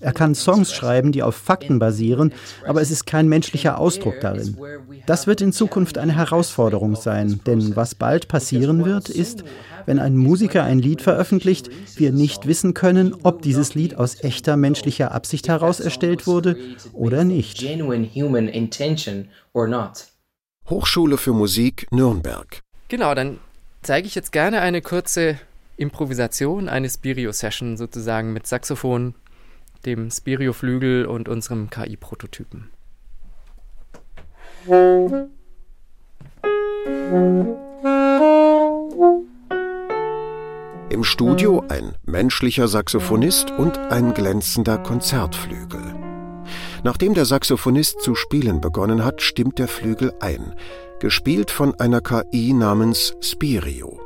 Er 0.00 0.12
kann 0.14 0.34
Songs 0.34 0.72
schreiben, 0.72 1.12
die 1.12 1.22
auf 1.22 1.34
Fakten 1.34 1.78
basieren, 1.78 2.32
aber 2.66 2.80
es 2.80 2.90
ist 2.90 3.04
kein 3.04 3.28
menschlicher 3.28 3.76
Ausdruck 3.76 4.14
darin. 4.22 4.56
Das 5.04 5.26
wird 5.26 5.42
in 5.42 5.52
Zukunft 5.52 5.98
eine 5.98 6.16
Herausforderung 6.16 6.96
sein, 6.96 7.40
denn 7.46 7.76
was 7.76 7.94
bald 7.94 8.28
passieren 8.28 8.86
wird, 8.86 9.10
ist, 9.10 9.44
wenn 9.86 9.98
ein 9.98 10.16
Musiker 10.16 10.64
ein 10.64 10.78
Lied 10.78 11.02
veröffentlicht, 11.02 11.68
wir 11.96 12.12
nicht 12.12 12.46
wissen 12.46 12.72
können, 12.72 12.93
ob 13.22 13.42
dieses 13.42 13.74
Lied 13.74 13.96
aus 13.96 14.22
echter 14.22 14.56
menschlicher 14.56 15.12
Absicht 15.12 15.48
heraus 15.48 15.80
erstellt 15.80 16.26
wurde 16.26 16.56
oder 16.92 17.24
nicht. 17.24 17.60
Hochschule 20.68 21.16
für 21.18 21.32
Musik 21.32 21.86
Nürnberg. 21.90 22.60
Genau, 22.88 23.14
dann 23.14 23.38
zeige 23.82 24.06
ich 24.06 24.14
jetzt 24.14 24.32
gerne 24.32 24.60
eine 24.60 24.80
kurze 24.82 25.38
Improvisation, 25.76 26.68
eine 26.68 26.88
Spirio-Session 26.88 27.76
sozusagen 27.76 28.32
mit 28.32 28.46
Saxophon, 28.46 29.14
dem 29.84 30.10
Spirio-Flügel 30.10 31.06
und 31.06 31.28
unserem 31.28 31.68
KI-Prototypen. 31.70 32.70
Im 40.94 41.02
Studio 41.02 41.64
ein 41.70 41.96
menschlicher 42.06 42.68
Saxophonist 42.68 43.50
und 43.50 43.76
ein 43.78 44.14
glänzender 44.14 44.78
Konzertflügel. 44.78 45.92
Nachdem 46.84 47.14
der 47.14 47.24
Saxophonist 47.24 48.00
zu 48.00 48.14
spielen 48.14 48.60
begonnen 48.60 49.04
hat, 49.04 49.20
stimmt 49.20 49.58
der 49.58 49.66
Flügel 49.66 50.12
ein, 50.20 50.54
gespielt 51.00 51.50
von 51.50 51.74
einer 51.80 52.00
KI 52.00 52.52
namens 52.52 53.12
Spirio. 53.20 53.98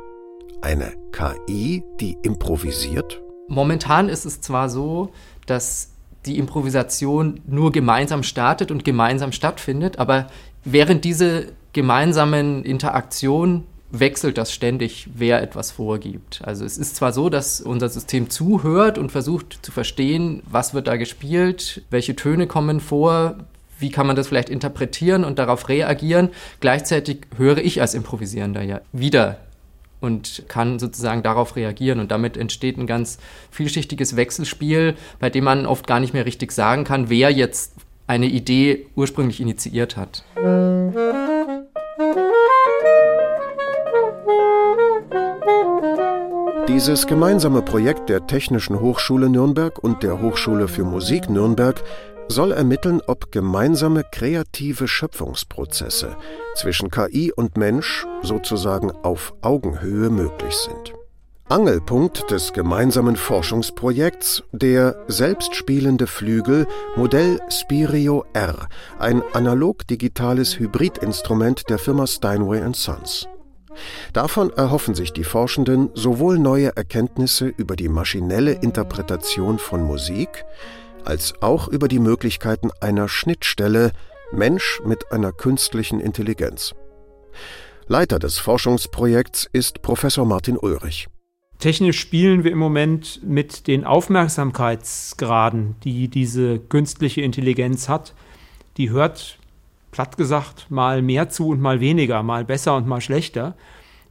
Eine 0.61 0.93
KI, 1.11 1.83
die 1.99 2.17
improvisiert? 2.23 3.21
Momentan 3.47 4.09
ist 4.09 4.25
es 4.25 4.41
zwar 4.41 4.67
so, 4.67 5.11
dass 5.45 5.91
die 6.25 6.39
Improvisation 6.39 7.39
nur 7.45 7.71
gemeinsam 7.71 8.23
startet 8.23 8.71
und 8.71 8.83
gemeinsam 8.83 9.31
stattfindet, 9.31 9.99
aber 9.99 10.25
während 10.65 11.05
diese 11.05 11.51
gemeinsamen 11.71 12.63
Interaktionen 12.65 13.65
wechselt 13.91 14.37
das 14.37 14.53
ständig, 14.53 15.07
wer 15.13 15.41
etwas 15.41 15.71
vorgibt. 15.71 16.41
Also 16.43 16.65
es 16.65 16.77
ist 16.77 16.95
zwar 16.95 17.11
so, 17.11 17.29
dass 17.29 17.61
unser 17.61 17.89
System 17.89 18.29
zuhört 18.29 18.97
und 18.97 19.11
versucht 19.11 19.59
zu 19.61 19.71
verstehen, 19.71 20.43
was 20.49 20.73
wird 20.73 20.87
da 20.87 20.97
gespielt, 20.97 21.81
welche 21.89 22.15
Töne 22.15 22.47
kommen 22.47 22.79
vor, 22.79 23.37
wie 23.79 23.89
kann 23.89 24.07
man 24.07 24.15
das 24.15 24.27
vielleicht 24.27 24.49
interpretieren 24.49 25.23
und 25.23 25.39
darauf 25.39 25.69
reagieren. 25.69 26.29
Gleichzeitig 26.59 27.21
höre 27.37 27.57
ich 27.57 27.81
als 27.81 27.93
Improvisierender 27.93 28.61
ja 28.61 28.81
wieder 28.91 29.37
und 30.01 30.43
kann 30.47 30.79
sozusagen 30.79 31.23
darauf 31.23 31.55
reagieren. 31.55 31.99
Und 31.99 32.11
damit 32.11 32.37
entsteht 32.37 32.77
ein 32.77 32.87
ganz 32.87 33.17
vielschichtiges 33.51 34.15
Wechselspiel, 34.15 34.95
bei 35.19 35.29
dem 35.29 35.45
man 35.45 35.65
oft 35.65 35.87
gar 35.87 35.99
nicht 35.99 36.13
mehr 36.13 36.25
richtig 36.25 36.51
sagen 36.51 36.83
kann, 36.83 37.09
wer 37.09 37.31
jetzt 37.31 37.73
eine 38.07 38.27
Idee 38.27 38.87
ursprünglich 38.95 39.39
initiiert 39.39 39.97
hat. 39.97 40.23
Dieses 46.69 47.07
gemeinsame 47.07 47.63
Projekt 47.63 48.09
der 48.09 48.27
Technischen 48.27 48.79
Hochschule 48.79 49.27
Nürnberg 49.27 49.79
und 49.79 50.03
der 50.03 50.21
Hochschule 50.21 50.67
für 50.67 50.83
Musik 50.83 51.27
Nürnberg 51.27 51.83
soll 52.27 52.51
ermitteln, 52.51 53.01
ob 53.07 53.31
gemeinsame 53.31 54.03
kreative 54.11 54.87
Schöpfungsprozesse 54.87 56.15
zwischen 56.55 56.91
KI 56.91 57.33
und 57.35 57.57
Mensch 57.57 58.05
sozusagen 58.21 58.91
auf 58.91 59.33
Augenhöhe 59.41 60.11
möglich 60.11 60.53
sind. 60.53 60.93
Angelpunkt 61.49 62.29
des 62.29 62.53
gemeinsamen 62.53 63.15
Forschungsprojekts 63.15 64.43
der 64.51 64.95
selbstspielende 65.07 66.05
Flügel 66.05 66.67
Modell 66.95 67.39
Spirio 67.49 68.25
R, 68.33 68.69
ein 68.99 69.23
analog-digitales 69.33 70.59
Hybridinstrument 70.59 71.67
der 71.67 71.79
Firma 71.79 72.05
Steinway 72.05 72.61
Sons. 72.73 73.27
Davon 74.13 74.51
erhoffen 74.51 74.95
sich 74.95 75.13
die 75.13 75.23
Forschenden 75.23 75.89
sowohl 75.93 76.39
neue 76.39 76.75
Erkenntnisse 76.75 77.47
über 77.47 77.75
die 77.75 77.89
maschinelle 77.89 78.53
Interpretation 78.53 79.59
von 79.59 79.83
Musik, 79.83 80.45
als 81.05 81.33
auch 81.41 81.67
über 81.67 81.87
die 81.87 81.99
Möglichkeiten 81.99 82.71
einer 82.81 83.07
Schnittstelle 83.07 83.91
Mensch 84.31 84.81
mit 84.85 85.11
einer 85.11 85.31
künstlichen 85.31 85.99
Intelligenz. 85.99 86.73
Leiter 87.87 88.19
des 88.19 88.37
Forschungsprojekts 88.37 89.49
ist 89.51 89.81
Professor 89.81 90.25
Martin 90.25 90.57
Ulrich. 90.57 91.07
Technisch 91.57 91.99
spielen 91.99 92.43
wir 92.43 92.51
im 92.51 92.59
Moment 92.59 93.21
mit 93.23 93.67
den 93.67 93.83
Aufmerksamkeitsgraden, 93.83 95.75
die 95.83 96.07
diese 96.07 96.59
künstliche 96.59 97.21
Intelligenz 97.21 97.89
hat. 97.89 98.13
Die 98.77 98.91
hört, 98.91 99.38
platt 99.91 100.17
gesagt, 100.17 100.67
mal 100.69 101.01
mehr 101.01 101.29
zu 101.29 101.49
und 101.49 101.61
mal 101.61 101.79
weniger, 101.79 102.23
mal 102.23 102.45
besser 102.45 102.75
und 102.75 102.87
mal 102.87 103.01
schlechter. 103.01 103.55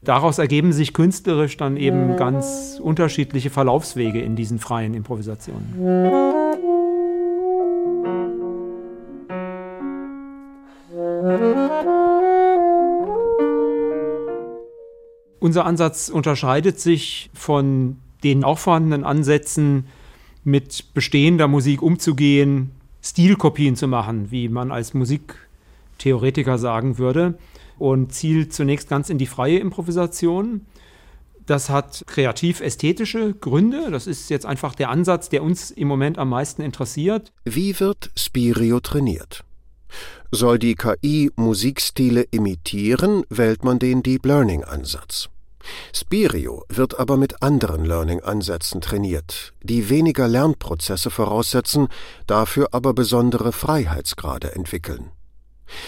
Daraus 0.03 0.38
ergeben 0.38 0.73
sich 0.73 0.95
künstlerisch 0.95 1.57
dann 1.57 1.77
eben 1.77 2.17
ganz 2.17 2.79
unterschiedliche 2.81 3.51
Verlaufswege 3.51 4.21
in 4.21 4.37
diesen 4.37 4.59
freien 4.59 4.95
Improvisationen. 4.95 5.75
Unser 15.41 15.64
Ansatz 15.67 16.09
unterscheidet 16.09 16.79
sich 16.79 17.31
von 17.33 17.99
den 18.23 18.45
auch 18.45 18.59
vorhandenen 18.59 19.05
Ansätzen, 19.05 19.87
mit 20.45 20.95
bestehender 20.95 21.47
Musik 21.49 21.83
umzugehen, 21.83 22.71
Stilkopien 23.03 23.77
zu 23.77 23.87
machen, 23.87 24.31
wie 24.31 24.49
man 24.49 24.73
als 24.73 24.95
Musiktheoretiker 25.99 26.59
sagen 26.59 26.99
würde, 26.99 27.39
und 27.79 28.13
zielt 28.13 28.53
zunächst 28.53 28.89
ganz 28.89 29.11
in 29.11 29.19
die 29.19 29.27
freie 29.27 29.59
Improvisation. 29.59 30.67
Das 31.47 31.71
hat 31.71 32.05
kreativ-ästhetische 32.07 33.35
Gründe. 33.35 33.91
Das 33.91 34.07
ist 34.07 34.31
jetzt 34.31 34.47
einfach 34.47 34.75
der 34.75 34.91
Ansatz, 34.91 35.29
der 35.29 35.43
uns 35.43 35.71
im 35.71 35.89
Moment 35.89 36.19
am 36.19 36.29
meisten 36.29 36.63
interessiert. 36.63 37.33
Wie 37.45 37.79
wird 37.79 38.11
Spirio 38.17 38.81
trainiert? 38.81 39.45
Soll 40.33 40.59
die 40.59 40.75
KI 40.75 41.31
Musikstile 41.37 42.23
imitieren, 42.31 43.23
wählt 43.31 43.65
man 43.65 43.79
den 43.79 44.03
Deep 44.03 44.27
Learning 44.27 44.65
Ansatz. 44.65 45.29
Spirio 45.93 46.65
wird 46.69 46.99
aber 46.99 47.17
mit 47.17 47.43
anderen 47.43 47.85
Learning-Ansätzen 47.85 48.81
trainiert, 48.81 49.53
die 49.63 49.89
weniger 49.89 50.29
Lernprozesse 50.29 51.11
voraussetzen, 51.11 51.89
dafür 52.27 52.69
aber 52.73 52.93
besondere 52.95 53.53
Freiheitsgrade 53.53 54.55
entwickeln. 54.55 55.11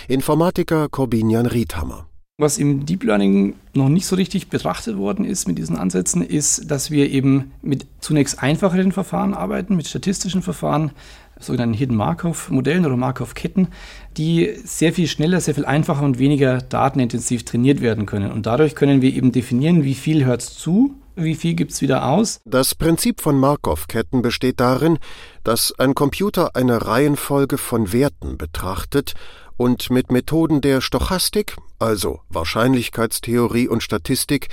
Informatiker 0.08 0.88
Corbinian 0.88 1.46
Riedhammer 1.46 2.06
was 2.40 2.58
im 2.58 2.86
Deep 2.86 3.04
Learning 3.04 3.54
noch 3.74 3.88
nicht 3.88 4.06
so 4.06 4.16
richtig 4.16 4.48
betrachtet 4.48 4.96
worden 4.96 5.24
ist 5.24 5.46
mit 5.46 5.58
diesen 5.58 5.76
Ansätzen, 5.76 6.22
ist, 6.22 6.70
dass 6.70 6.90
wir 6.90 7.10
eben 7.10 7.52
mit 7.62 7.86
zunächst 8.00 8.42
einfacheren 8.42 8.92
Verfahren 8.92 9.34
arbeiten, 9.34 9.76
mit 9.76 9.86
statistischen 9.86 10.42
Verfahren, 10.42 10.90
sogenannten 11.38 11.74
Hidden 11.74 11.96
Markov-Modellen 11.96 12.84
oder 12.84 12.96
Markov-Ketten, 12.96 13.68
die 14.16 14.54
sehr 14.64 14.92
viel 14.92 15.06
schneller, 15.06 15.40
sehr 15.40 15.54
viel 15.54 15.64
einfacher 15.64 16.02
und 16.02 16.18
weniger 16.18 16.58
datenintensiv 16.58 17.44
trainiert 17.44 17.80
werden 17.80 18.06
können. 18.06 18.32
Und 18.32 18.46
dadurch 18.46 18.74
können 18.74 19.02
wir 19.02 19.14
eben 19.14 19.32
definieren, 19.32 19.84
wie 19.84 19.94
viel 19.94 20.24
hört 20.24 20.42
es 20.42 20.54
zu, 20.54 20.94
wie 21.16 21.34
viel 21.34 21.54
gibt 21.54 21.72
es 21.72 21.82
wieder 21.82 22.06
aus. 22.06 22.40
Das 22.44 22.74
Prinzip 22.74 23.20
von 23.20 23.38
Markov-Ketten 23.38 24.22
besteht 24.22 24.60
darin, 24.60 24.98
dass 25.44 25.74
ein 25.78 25.94
Computer 25.94 26.56
eine 26.56 26.86
Reihenfolge 26.86 27.58
von 27.58 27.92
Werten 27.92 28.38
betrachtet 28.38 29.14
und 29.60 29.90
mit 29.90 30.10
Methoden 30.10 30.62
der 30.62 30.80
Stochastik, 30.80 31.54
also 31.78 32.20
Wahrscheinlichkeitstheorie 32.30 33.68
und 33.68 33.82
Statistik, 33.82 34.48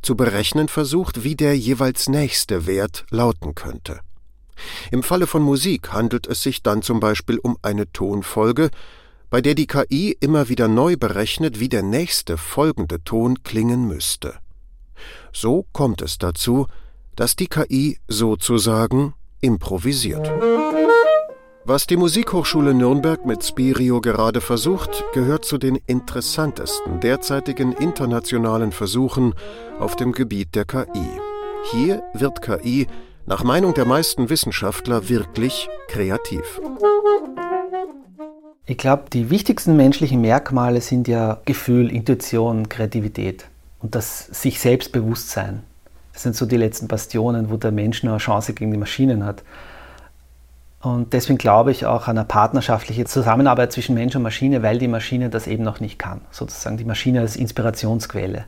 zu 0.00 0.16
berechnen 0.16 0.68
versucht, 0.68 1.22
wie 1.22 1.36
der 1.36 1.58
jeweils 1.58 2.08
nächste 2.08 2.66
Wert 2.66 3.04
lauten 3.10 3.54
könnte. 3.54 4.00
Im 4.90 5.02
Falle 5.02 5.26
von 5.26 5.42
Musik 5.42 5.92
handelt 5.92 6.26
es 6.26 6.42
sich 6.42 6.62
dann 6.62 6.80
zum 6.80 7.00
Beispiel 7.00 7.36
um 7.36 7.58
eine 7.60 7.92
Tonfolge, 7.92 8.70
bei 9.28 9.42
der 9.42 9.54
die 9.54 9.66
KI 9.66 10.16
immer 10.20 10.48
wieder 10.48 10.68
neu 10.68 10.96
berechnet, 10.96 11.60
wie 11.60 11.68
der 11.68 11.82
nächste 11.82 12.38
folgende 12.38 13.04
Ton 13.04 13.42
klingen 13.42 13.86
müsste. 13.86 14.36
So 15.34 15.66
kommt 15.74 16.00
es 16.00 16.16
dazu, 16.16 16.66
dass 17.14 17.36
die 17.36 17.48
KI 17.48 17.98
sozusagen 18.08 19.12
improvisiert. 19.42 20.26
Was 21.68 21.88
die 21.88 21.96
Musikhochschule 21.96 22.74
Nürnberg 22.74 23.26
mit 23.26 23.42
Spirio 23.42 24.00
gerade 24.00 24.40
versucht, 24.40 25.02
gehört 25.12 25.44
zu 25.44 25.58
den 25.58 25.74
interessantesten 25.88 27.00
derzeitigen 27.00 27.72
internationalen 27.72 28.70
Versuchen 28.70 29.34
auf 29.80 29.96
dem 29.96 30.12
Gebiet 30.12 30.54
der 30.54 30.64
KI. 30.64 30.86
Hier 31.72 32.04
wird 32.14 32.40
KI 32.40 32.86
nach 33.26 33.42
Meinung 33.42 33.74
der 33.74 33.84
meisten 33.84 34.30
Wissenschaftler 34.30 35.08
wirklich 35.08 35.68
kreativ. 35.88 36.60
Ich 38.66 38.78
glaube, 38.78 39.06
die 39.12 39.30
wichtigsten 39.30 39.76
menschlichen 39.76 40.20
Merkmale 40.20 40.80
sind 40.80 41.08
ja 41.08 41.40
Gefühl, 41.46 41.90
Intuition, 41.90 42.68
Kreativität 42.68 43.46
und 43.80 43.96
das 43.96 44.26
sich 44.26 44.60
Selbstbewusstsein. 44.60 45.64
Das 46.12 46.22
sind 46.22 46.36
so 46.36 46.46
die 46.46 46.58
letzten 46.58 46.86
Bastionen, 46.86 47.50
wo 47.50 47.56
der 47.56 47.72
Mensch 47.72 48.04
noch 48.04 48.12
eine 48.12 48.18
Chance 48.18 48.52
gegen 48.52 48.70
die 48.70 48.78
Maschinen 48.78 49.24
hat. 49.24 49.42
Und 50.86 51.14
deswegen 51.14 51.36
glaube 51.36 51.72
ich 51.72 51.84
auch 51.84 52.06
an 52.06 52.16
eine 52.16 52.24
partnerschaftliche 52.24 53.06
Zusammenarbeit 53.06 53.72
zwischen 53.72 53.96
Mensch 53.96 54.14
und 54.14 54.22
Maschine, 54.22 54.62
weil 54.62 54.78
die 54.78 54.86
Maschine 54.86 55.30
das 55.30 55.48
eben 55.48 55.64
noch 55.64 55.80
nicht 55.80 55.98
kann. 55.98 56.20
Sozusagen 56.30 56.76
die 56.76 56.84
Maschine 56.84 57.22
als 57.22 57.34
Inspirationsquelle. 57.34 58.44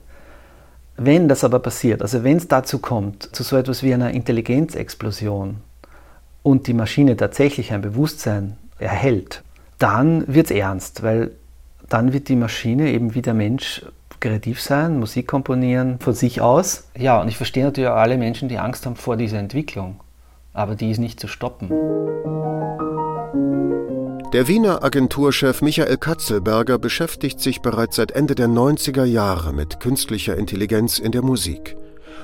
Wenn 0.96 1.26
das 1.26 1.42
aber 1.42 1.58
passiert, 1.58 2.00
also 2.00 2.22
wenn 2.22 2.36
es 2.36 2.46
dazu 2.46 2.78
kommt, 2.78 3.34
zu 3.34 3.42
so 3.42 3.56
etwas 3.56 3.82
wie 3.82 3.92
einer 3.92 4.12
Intelligenzexplosion 4.12 5.56
und 6.44 6.68
die 6.68 6.74
Maschine 6.74 7.16
tatsächlich 7.16 7.72
ein 7.72 7.82
Bewusstsein 7.82 8.56
erhält, 8.78 9.42
dann 9.80 10.22
wird 10.32 10.46
es 10.46 10.56
ernst, 10.56 11.02
weil 11.02 11.32
dann 11.88 12.12
wird 12.12 12.28
die 12.28 12.36
Maschine 12.36 12.92
eben 12.92 13.16
wie 13.16 13.22
der 13.22 13.34
Mensch 13.34 13.84
kreativ 14.20 14.62
sein, 14.62 15.00
Musik 15.00 15.26
komponieren 15.26 15.98
von 15.98 16.14
sich 16.14 16.40
aus. 16.40 16.88
Ja, 16.96 17.20
und 17.20 17.26
ich 17.26 17.36
verstehe 17.36 17.64
natürlich 17.64 17.90
auch 17.90 17.96
alle 17.96 18.16
Menschen, 18.16 18.48
die 18.48 18.58
Angst 18.58 18.86
haben 18.86 18.94
vor 18.94 19.16
dieser 19.16 19.40
Entwicklung, 19.40 19.98
aber 20.58 20.74
die 20.74 20.90
ist 20.90 20.98
nicht 20.98 21.20
zu 21.20 21.28
stoppen. 21.28 21.68
Der 24.32 24.48
Wiener 24.48 24.82
Agenturchef 24.82 25.62
Michael 25.62 25.96
Katzelberger 25.96 26.78
beschäftigt 26.78 27.40
sich 27.40 27.62
bereits 27.62 27.96
seit 27.96 28.10
Ende 28.10 28.34
der 28.34 28.48
90er 28.48 29.04
Jahre 29.04 29.52
mit 29.52 29.78
künstlicher 29.78 30.36
Intelligenz 30.36 30.98
in 30.98 31.12
der 31.12 31.22
Musik, 31.22 31.76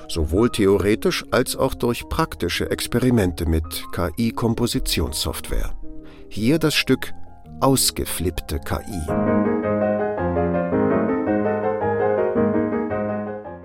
sowohl 0.09 0.51
theoretisch 0.51 1.25
als 1.31 1.55
auch 1.55 1.75
durch 1.75 2.09
praktische 2.09 2.71
Experimente 2.71 3.47
mit 3.47 3.85
KI-Kompositionssoftware. 3.93 5.73
Hier 6.29 6.59
das 6.59 6.75
Stück 6.75 7.13
Ausgeflippte 7.61 8.59
KI. 8.59 9.01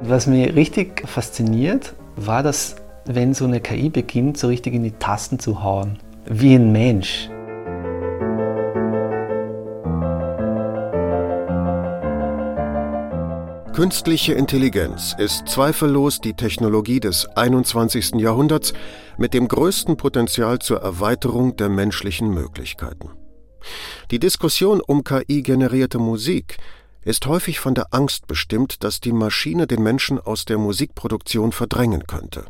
Was 0.02 0.28
mich 0.28 0.56
richtig 0.56 1.08
fasziniert, 1.08 1.96
war, 2.16 2.44
dass 2.44 2.76
wenn 3.12 3.34
so 3.34 3.46
eine 3.46 3.60
KI 3.60 3.90
beginnt, 3.90 4.38
so 4.38 4.48
richtig 4.48 4.76
in 4.76 4.84
die 4.84 4.92
Tasten 4.92 5.40
zu 5.40 5.64
hauen, 5.64 5.98
wie 6.26 6.54
ein 6.54 6.72
Mensch. 6.72 7.28
Künstliche 13.74 14.34
Intelligenz 14.34 15.16
ist 15.18 15.48
zweifellos 15.48 16.22
die 16.22 16.36
Technologie 16.36 17.00
des 17.00 17.26
21. 17.36 18.16
Jahrhunderts 18.16 18.74
mit 19.18 19.34
dem 19.34 19.48
größten 19.48 19.98
Potenzial 19.98 20.60
zur 20.60 20.82
Erweiterung 20.82 21.56
der 21.56 21.70
menschlichen 21.70 22.30
Möglichkeiten. 22.30 23.10
Die 24.12 24.20
Diskussion 24.20 24.82
um 24.82 25.04
KI-generierte 25.04 25.98
Musik 25.98 26.58
ist 27.04 27.26
häufig 27.26 27.60
von 27.60 27.74
der 27.74 27.88
Angst 27.92 28.28
bestimmt, 28.28 28.84
dass 28.84 29.00
die 29.00 29.14
Maschine 29.14 29.66
den 29.66 29.82
Menschen 29.82 30.20
aus 30.20 30.46
der 30.46 30.60
Musikproduktion 30.60 31.52
verdrängen 31.52 32.06
könnte. 32.06 32.46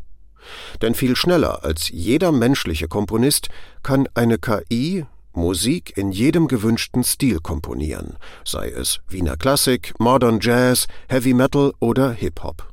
Denn 0.82 0.94
viel 0.94 1.16
schneller 1.16 1.64
als 1.64 1.88
jeder 1.88 2.32
menschliche 2.32 2.88
Komponist 2.88 3.48
kann 3.82 4.08
eine 4.14 4.38
KI 4.38 5.04
Musik 5.32 5.96
in 5.96 6.10
jedem 6.10 6.48
gewünschten 6.48 7.04
Stil 7.04 7.38
komponieren, 7.38 8.16
sei 8.44 8.68
es 8.70 9.00
Wiener 9.08 9.36
Klassik, 9.36 9.94
Modern 9.98 10.40
Jazz, 10.40 10.88
Heavy 11.08 11.34
Metal 11.34 11.72
oder 11.78 12.10
Hip-Hop. 12.10 12.68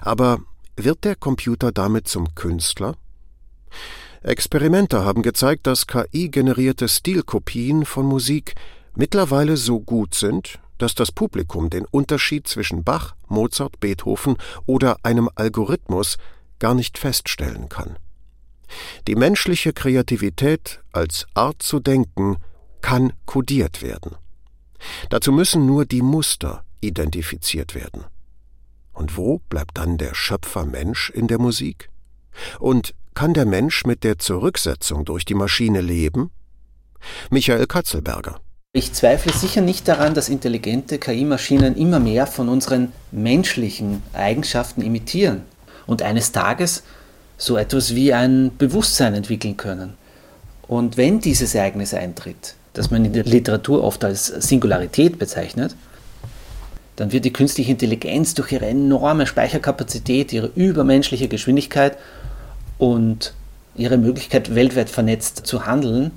Aber 0.00 0.40
wird 0.76 1.04
der 1.04 1.14
Computer 1.14 1.72
damit 1.72 2.08
zum 2.08 2.34
Künstler? 2.34 2.96
Experimente 4.22 5.04
haben 5.04 5.22
gezeigt, 5.22 5.66
dass 5.66 5.86
KI-generierte 5.86 6.88
Stilkopien 6.88 7.84
von 7.84 8.06
Musik 8.06 8.54
mittlerweile 8.96 9.56
so 9.56 9.78
gut 9.78 10.14
sind, 10.14 10.58
dass 10.78 10.94
das 10.94 11.12
Publikum 11.12 11.70
den 11.70 11.84
Unterschied 11.84 12.48
zwischen 12.48 12.82
Bach, 12.82 13.14
Mozart, 13.28 13.78
Beethoven 13.80 14.36
oder 14.66 14.98
einem 15.04 15.30
Algorithmus 15.34 16.18
gar 16.58 16.74
nicht 16.74 16.98
feststellen 16.98 17.68
kann. 17.68 17.98
Die 19.06 19.14
menschliche 19.14 19.72
Kreativität 19.72 20.80
als 20.92 21.26
Art 21.34 21.62
zu 21.62 21.80
denken 21.80 22.36
kann 22.80 23.12
kodiert 23.24 23.82
werden. 23.82 24.16
Dazu 25.10 25.32
müssen 25.32 25.66
nur 25.66 25.86
die 25.86 26.02
Muster 26.02 26.64
identifiziert 26.80 27.74
werden. 27.74 28.04
Und 28.92 29.16
wo 29.16 29.40
bleibt 29.48 29.78
dann 29.78 29.98
der 29.98 30.14
Schöpfer 30.14 30.64
Mensch 30.64 31.10
in 31.10 31.26
der 31.26 31.38
Musik? 31.38 31.90
Und 32.58 32.94
kann 33.14 33.34
der 33.34 33.46
Mensch 33.46 33.84
mit 33.84 34.04
der 34.04 34.18
Zurücksetzung 34.18 35.04
durch 35.04 35.24
die 35.24 35.34
Maschine 35.34 35.80
leben? 35.80 36.30
Michael 37.30 37.66
Katzelberger. 37.66 38.40
Ich 38.72 38.92
zweifle 38.92 39.32
sicher 39.32 39.62
nicht 39.62 39.88
daran, 39.88 40.12
dass 40.12 40.28
intelligente 40.28 40.98
KI-Maschinen 40.98 41.76
immer 41.76 41.98
mehr 41.98 42.26
von 42.26 42.48
unseren 42.48 42.92
menschlichen 43.10 44.02
Eigenschaften 44.12 44.82
imitieren 44.82 45.42
und 45.86 46.02
eines 46.02 46.32
Tages 46.32 46.82
so 47.38 47.56
etwas 47.56 47.94
wie 47.94 48.12
ein 48.12 48.52
Bewusstsein 48.56 49.14
entwickeln 49.14 49.56
können. 49.56 49.94
Und 50.68 50.96
wenn 50.96 51.20
dieses 51.20 51.54
Ereignis 51.54 51.94
eintritt, 51.94 52.54
das 52.72 52.90
man 52.90 53.04
in 53.04 53.12
der 53.12 53.24
Literatur 53.24 53.84
oft 53.84 54.04
als 54.04 54.26
Singularität 54.26 55.18
bezeichnet, 55.18 55.76
dann 56.96 57.12
wird 57.12 57.24
die 57.24 57.32
künstliche 57.32 57.72
Intelligenz 57.72 58.34
durch 58.34 58.52
ihre 58.52 58.66
enorme 58.66 59.26
Speicherkapazität, 59.26 60.32
ihre 60.32 60.50
übermenschliche 60.54 61.28
Geschwindigkeit 61.28 61.96
und 62.78 63.34
ihre 63.76 63.98
Möglichkeit, 63.98 64.54
weltweit 64.54 64.88
vernetzt 64.88 65.46
zu 65.46 65.66
handeln, 65.66 66.10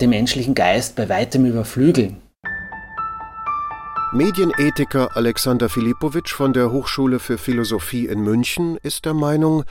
den 0.00 0.10
menschlichen 0.10 0.54
Geist 0.54 0.96
bei 0.96 1.08
weitem 1.08 1.46
überflügeln. 1.46 2.16
Medienethiker 4.12 5.16
Alexander 5.16 5.68
Filipowitsch 5.68 6.32
von 6.32 6.52
der 6.52 6.72
Hochschule 6.72 7.20
für 7.20 7.38
Philosophie 7.38 8.06
in 8.06 8.22
München 8.22 8.76
ist 8.82 9.04
der 9.04 9.14
Meinung, 9.14 9.62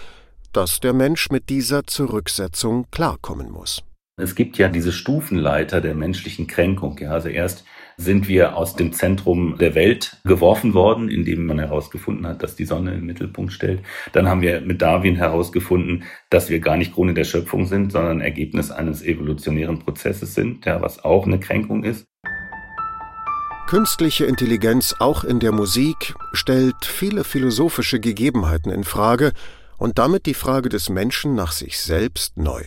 dass 0.54 0.80
der 0.80 0.93
Mensch 0.93 1.30
mit 1.30 1.49
dieser 1.49 1.86
Zurücksetzung 1.86 2.86
klarkommen 2.89 3.52
muss. 3.52 3.84
Es 4.15 4.36
gibt 4.36 4.58
ja 4.58 4.69
diese 4.69 4.93
Stufenleiter 4.93 5.82
der 5.82 5.93
menschlichen 5.93 6.47
Kränkung. 6.47 6.97
Ja, 6.99 7.12
also 7.12 7.28
erst 7.28 7.65
sind 7.97 8.30
wir 8.30 8.56
aus 8.56 8.78
dem 8.78 8.93
Zentrum 8.93 9.58
der 9.58 9.75
Welt 9.75 10.17
geworfen 10.23 10.73
worden, 10.73 11.10
indem 11.10 11.45
man 11.45 11.60
herausgefunden 11.60 12.25
hat, 12.25 12.41
dass 12.41 12.56
die 12.56 12.65
Sonne 12.65 12.93
im 12.93 13.06
Mittelpunkt 13.06 13.52
stellt. 13.52 13.82
Dann 14.13 14.30
haben 14.30 14.41
wir 14.41 14.62
mit 14.62 14.82
Darwin 14.82 15.17
herausgefunden, 15.17 16.06
dass 16.30 16.49
wir 16.49 16.62
gar 16.62 16.78
nicht 16.78 16.93
Krone 16.93 17.13
der 17.13 17.25
Schöpfung 17.25 17.65
sind, 17.65 17.91
sondern 17.91 18.21
Ergebnis 18.21 18.71
eines 18.71 19.04
evolutionären 19.04 19.80
Prozesses 19.80 20.34
sind, 20.34 20.65
ja, 20.65 20.82
was 20.82 21.04
auch 21.04 21.28
eine 21.28 21.41
Kränkung 21.41 21.84
ist. 21.84 22.06
Künstliche 23.70 24.26
Intelligenz 24.26 24.96
auch 24.98 25.24
in 25.24 25.40
der 25.40 25.52
Musik 25.52 26.16
stellt 26.34 26.86
viele 26.86 27.24
philosophische 27.24 28.00
Gegebenheiten 28.00 28.72
in 28.72 28.84
Frage 28.84 29.32
und 29.78 30.00
damit 30.00 30.26
die 30.26 30.34
Frage 30.34 30.70
des 30.70 30.90
Menschen 30.90 31.36
nach 31.36 31.52
sich 31.52 31.78
selbst 31.78 32.36
neu. 32.36 32.64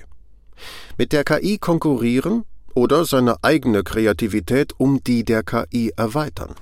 Mit 0.97 1.13
der 1.13 1.25
KI 1.25 1.59
konkurrieren 1.59 2.45
oder 2.75 3.05
seine 3.05 3.43
eigene 3.43 3.83
Kreativität 3.83 4.75
um 4.79 5.03
die 5.03 5.25
der 5.25 5.43
KI 5.43 5.93
erweitern. 5.97 6.55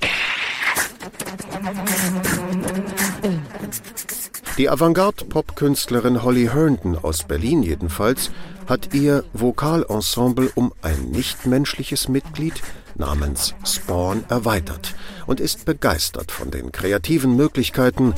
Die 4.57 4.71
Avantgarde-Pop-Künstlerin 4.71 6.23
Holly 6.23 6.47
Herndon 6.47 6.97
aus 6.97 7.25
Berlin 7.25 7.63
jedenfalls 7.63 8.31
hat 8.67 8.95
ihr 8.95 9.23
Vokalensemble 9.35 10.51
um 10.55 10.73
ein 10.81 11.11
nichtmenschliches 11.11 12.09
Mitglied 12.09 12.55
namens 13.01 13.55
Spawn 13.65 14.25
erweitert 14.29 14.95
und 15.27 15.41
ist 15.41 15.65
begeistert 15.65 16.31
von 16.31 16.53
den 16.53 16.71
kreativen 16.71 17.35
Möglichkeiten, 17.35 18.15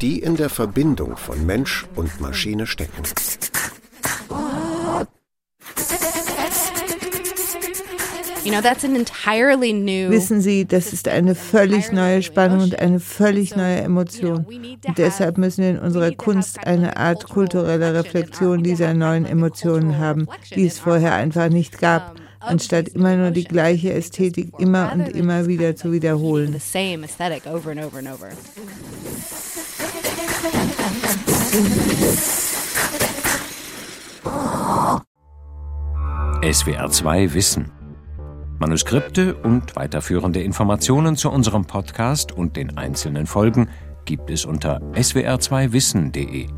die 0.00 0.20
in 0.20 0.36
der 0.36 0.48
Verbindung 0.48 1.18
von 1.18 1.44
Mensch 1.44 1.86
und 1.96 2.20
Maschine 2.20 2.66
stecken. 2.66 3.02
Wissen 10.10 10.40
Sie, 10.40 10.64
das 10.64 10.92
ist 10.92 11.08
eine 11.08 11.34
völlig 11.34 11.92
neue 11.92 12.22
Spannung 12.22 12.60
und 12.62 12.78
eine 12.78 12.98
völlig 12.98 13.54
neue 13.54 13.80
Emotion. 13.80 14.46
Und 14.86 14.96
deshalb 14.98 15.36
müssen 15.38 15.62
wir 15.62 15.70
in 15.70 15.78
unserer 15.78 16.12
Kunst 16.12 16.66
eine 16.66 16.96
Art 16.96 17.28
kulturelle 17.28 17.92
Reflexion 17.94 18.62
dieser 18.62 18.94
neuen 18.94 19.26
Emotionen 19.26 19.98
haben, 19.98 20.26
die 20.54 20.66
es 20.66 20.78
vorher 20.78 21.14
einfach 21.14 21.50
nicht 21.50 21.78
gab, 21.78 22.16
anstatt 22.40 22.88
immer 22.88 23.16
nur 23.16 23.30
die 23.30 23.44
gleiche 23.44 23.92
Ästhetik 23.92 24.48
immer 24.58 24.92
und 24.92 25.08
immer 25.08 25.46
wieder 25.46 25.76
zu 25.76 25.92
wiederholen. 25.92 26.58
SWR 36.52 36.90
2 36.90 37.34
Wissen 37.34 37.70
Manuskripte 38.60 39.34
und 39.36 39.74
weiterführende 39.74 40.42
Informationen 40.42 41.16
zu 41.16 41.30
unserem 41.30 41.64
Podcast 41.64 42.32
und 42.32 42.56
den 42.56 42.76
einzelnen 42.76 43.26
Folgen 43.26 43.70
gibt 44.04 44.30
es 44.30 44.44
unter 44.44 44.82
swr2wissen.de. 44.92 46.48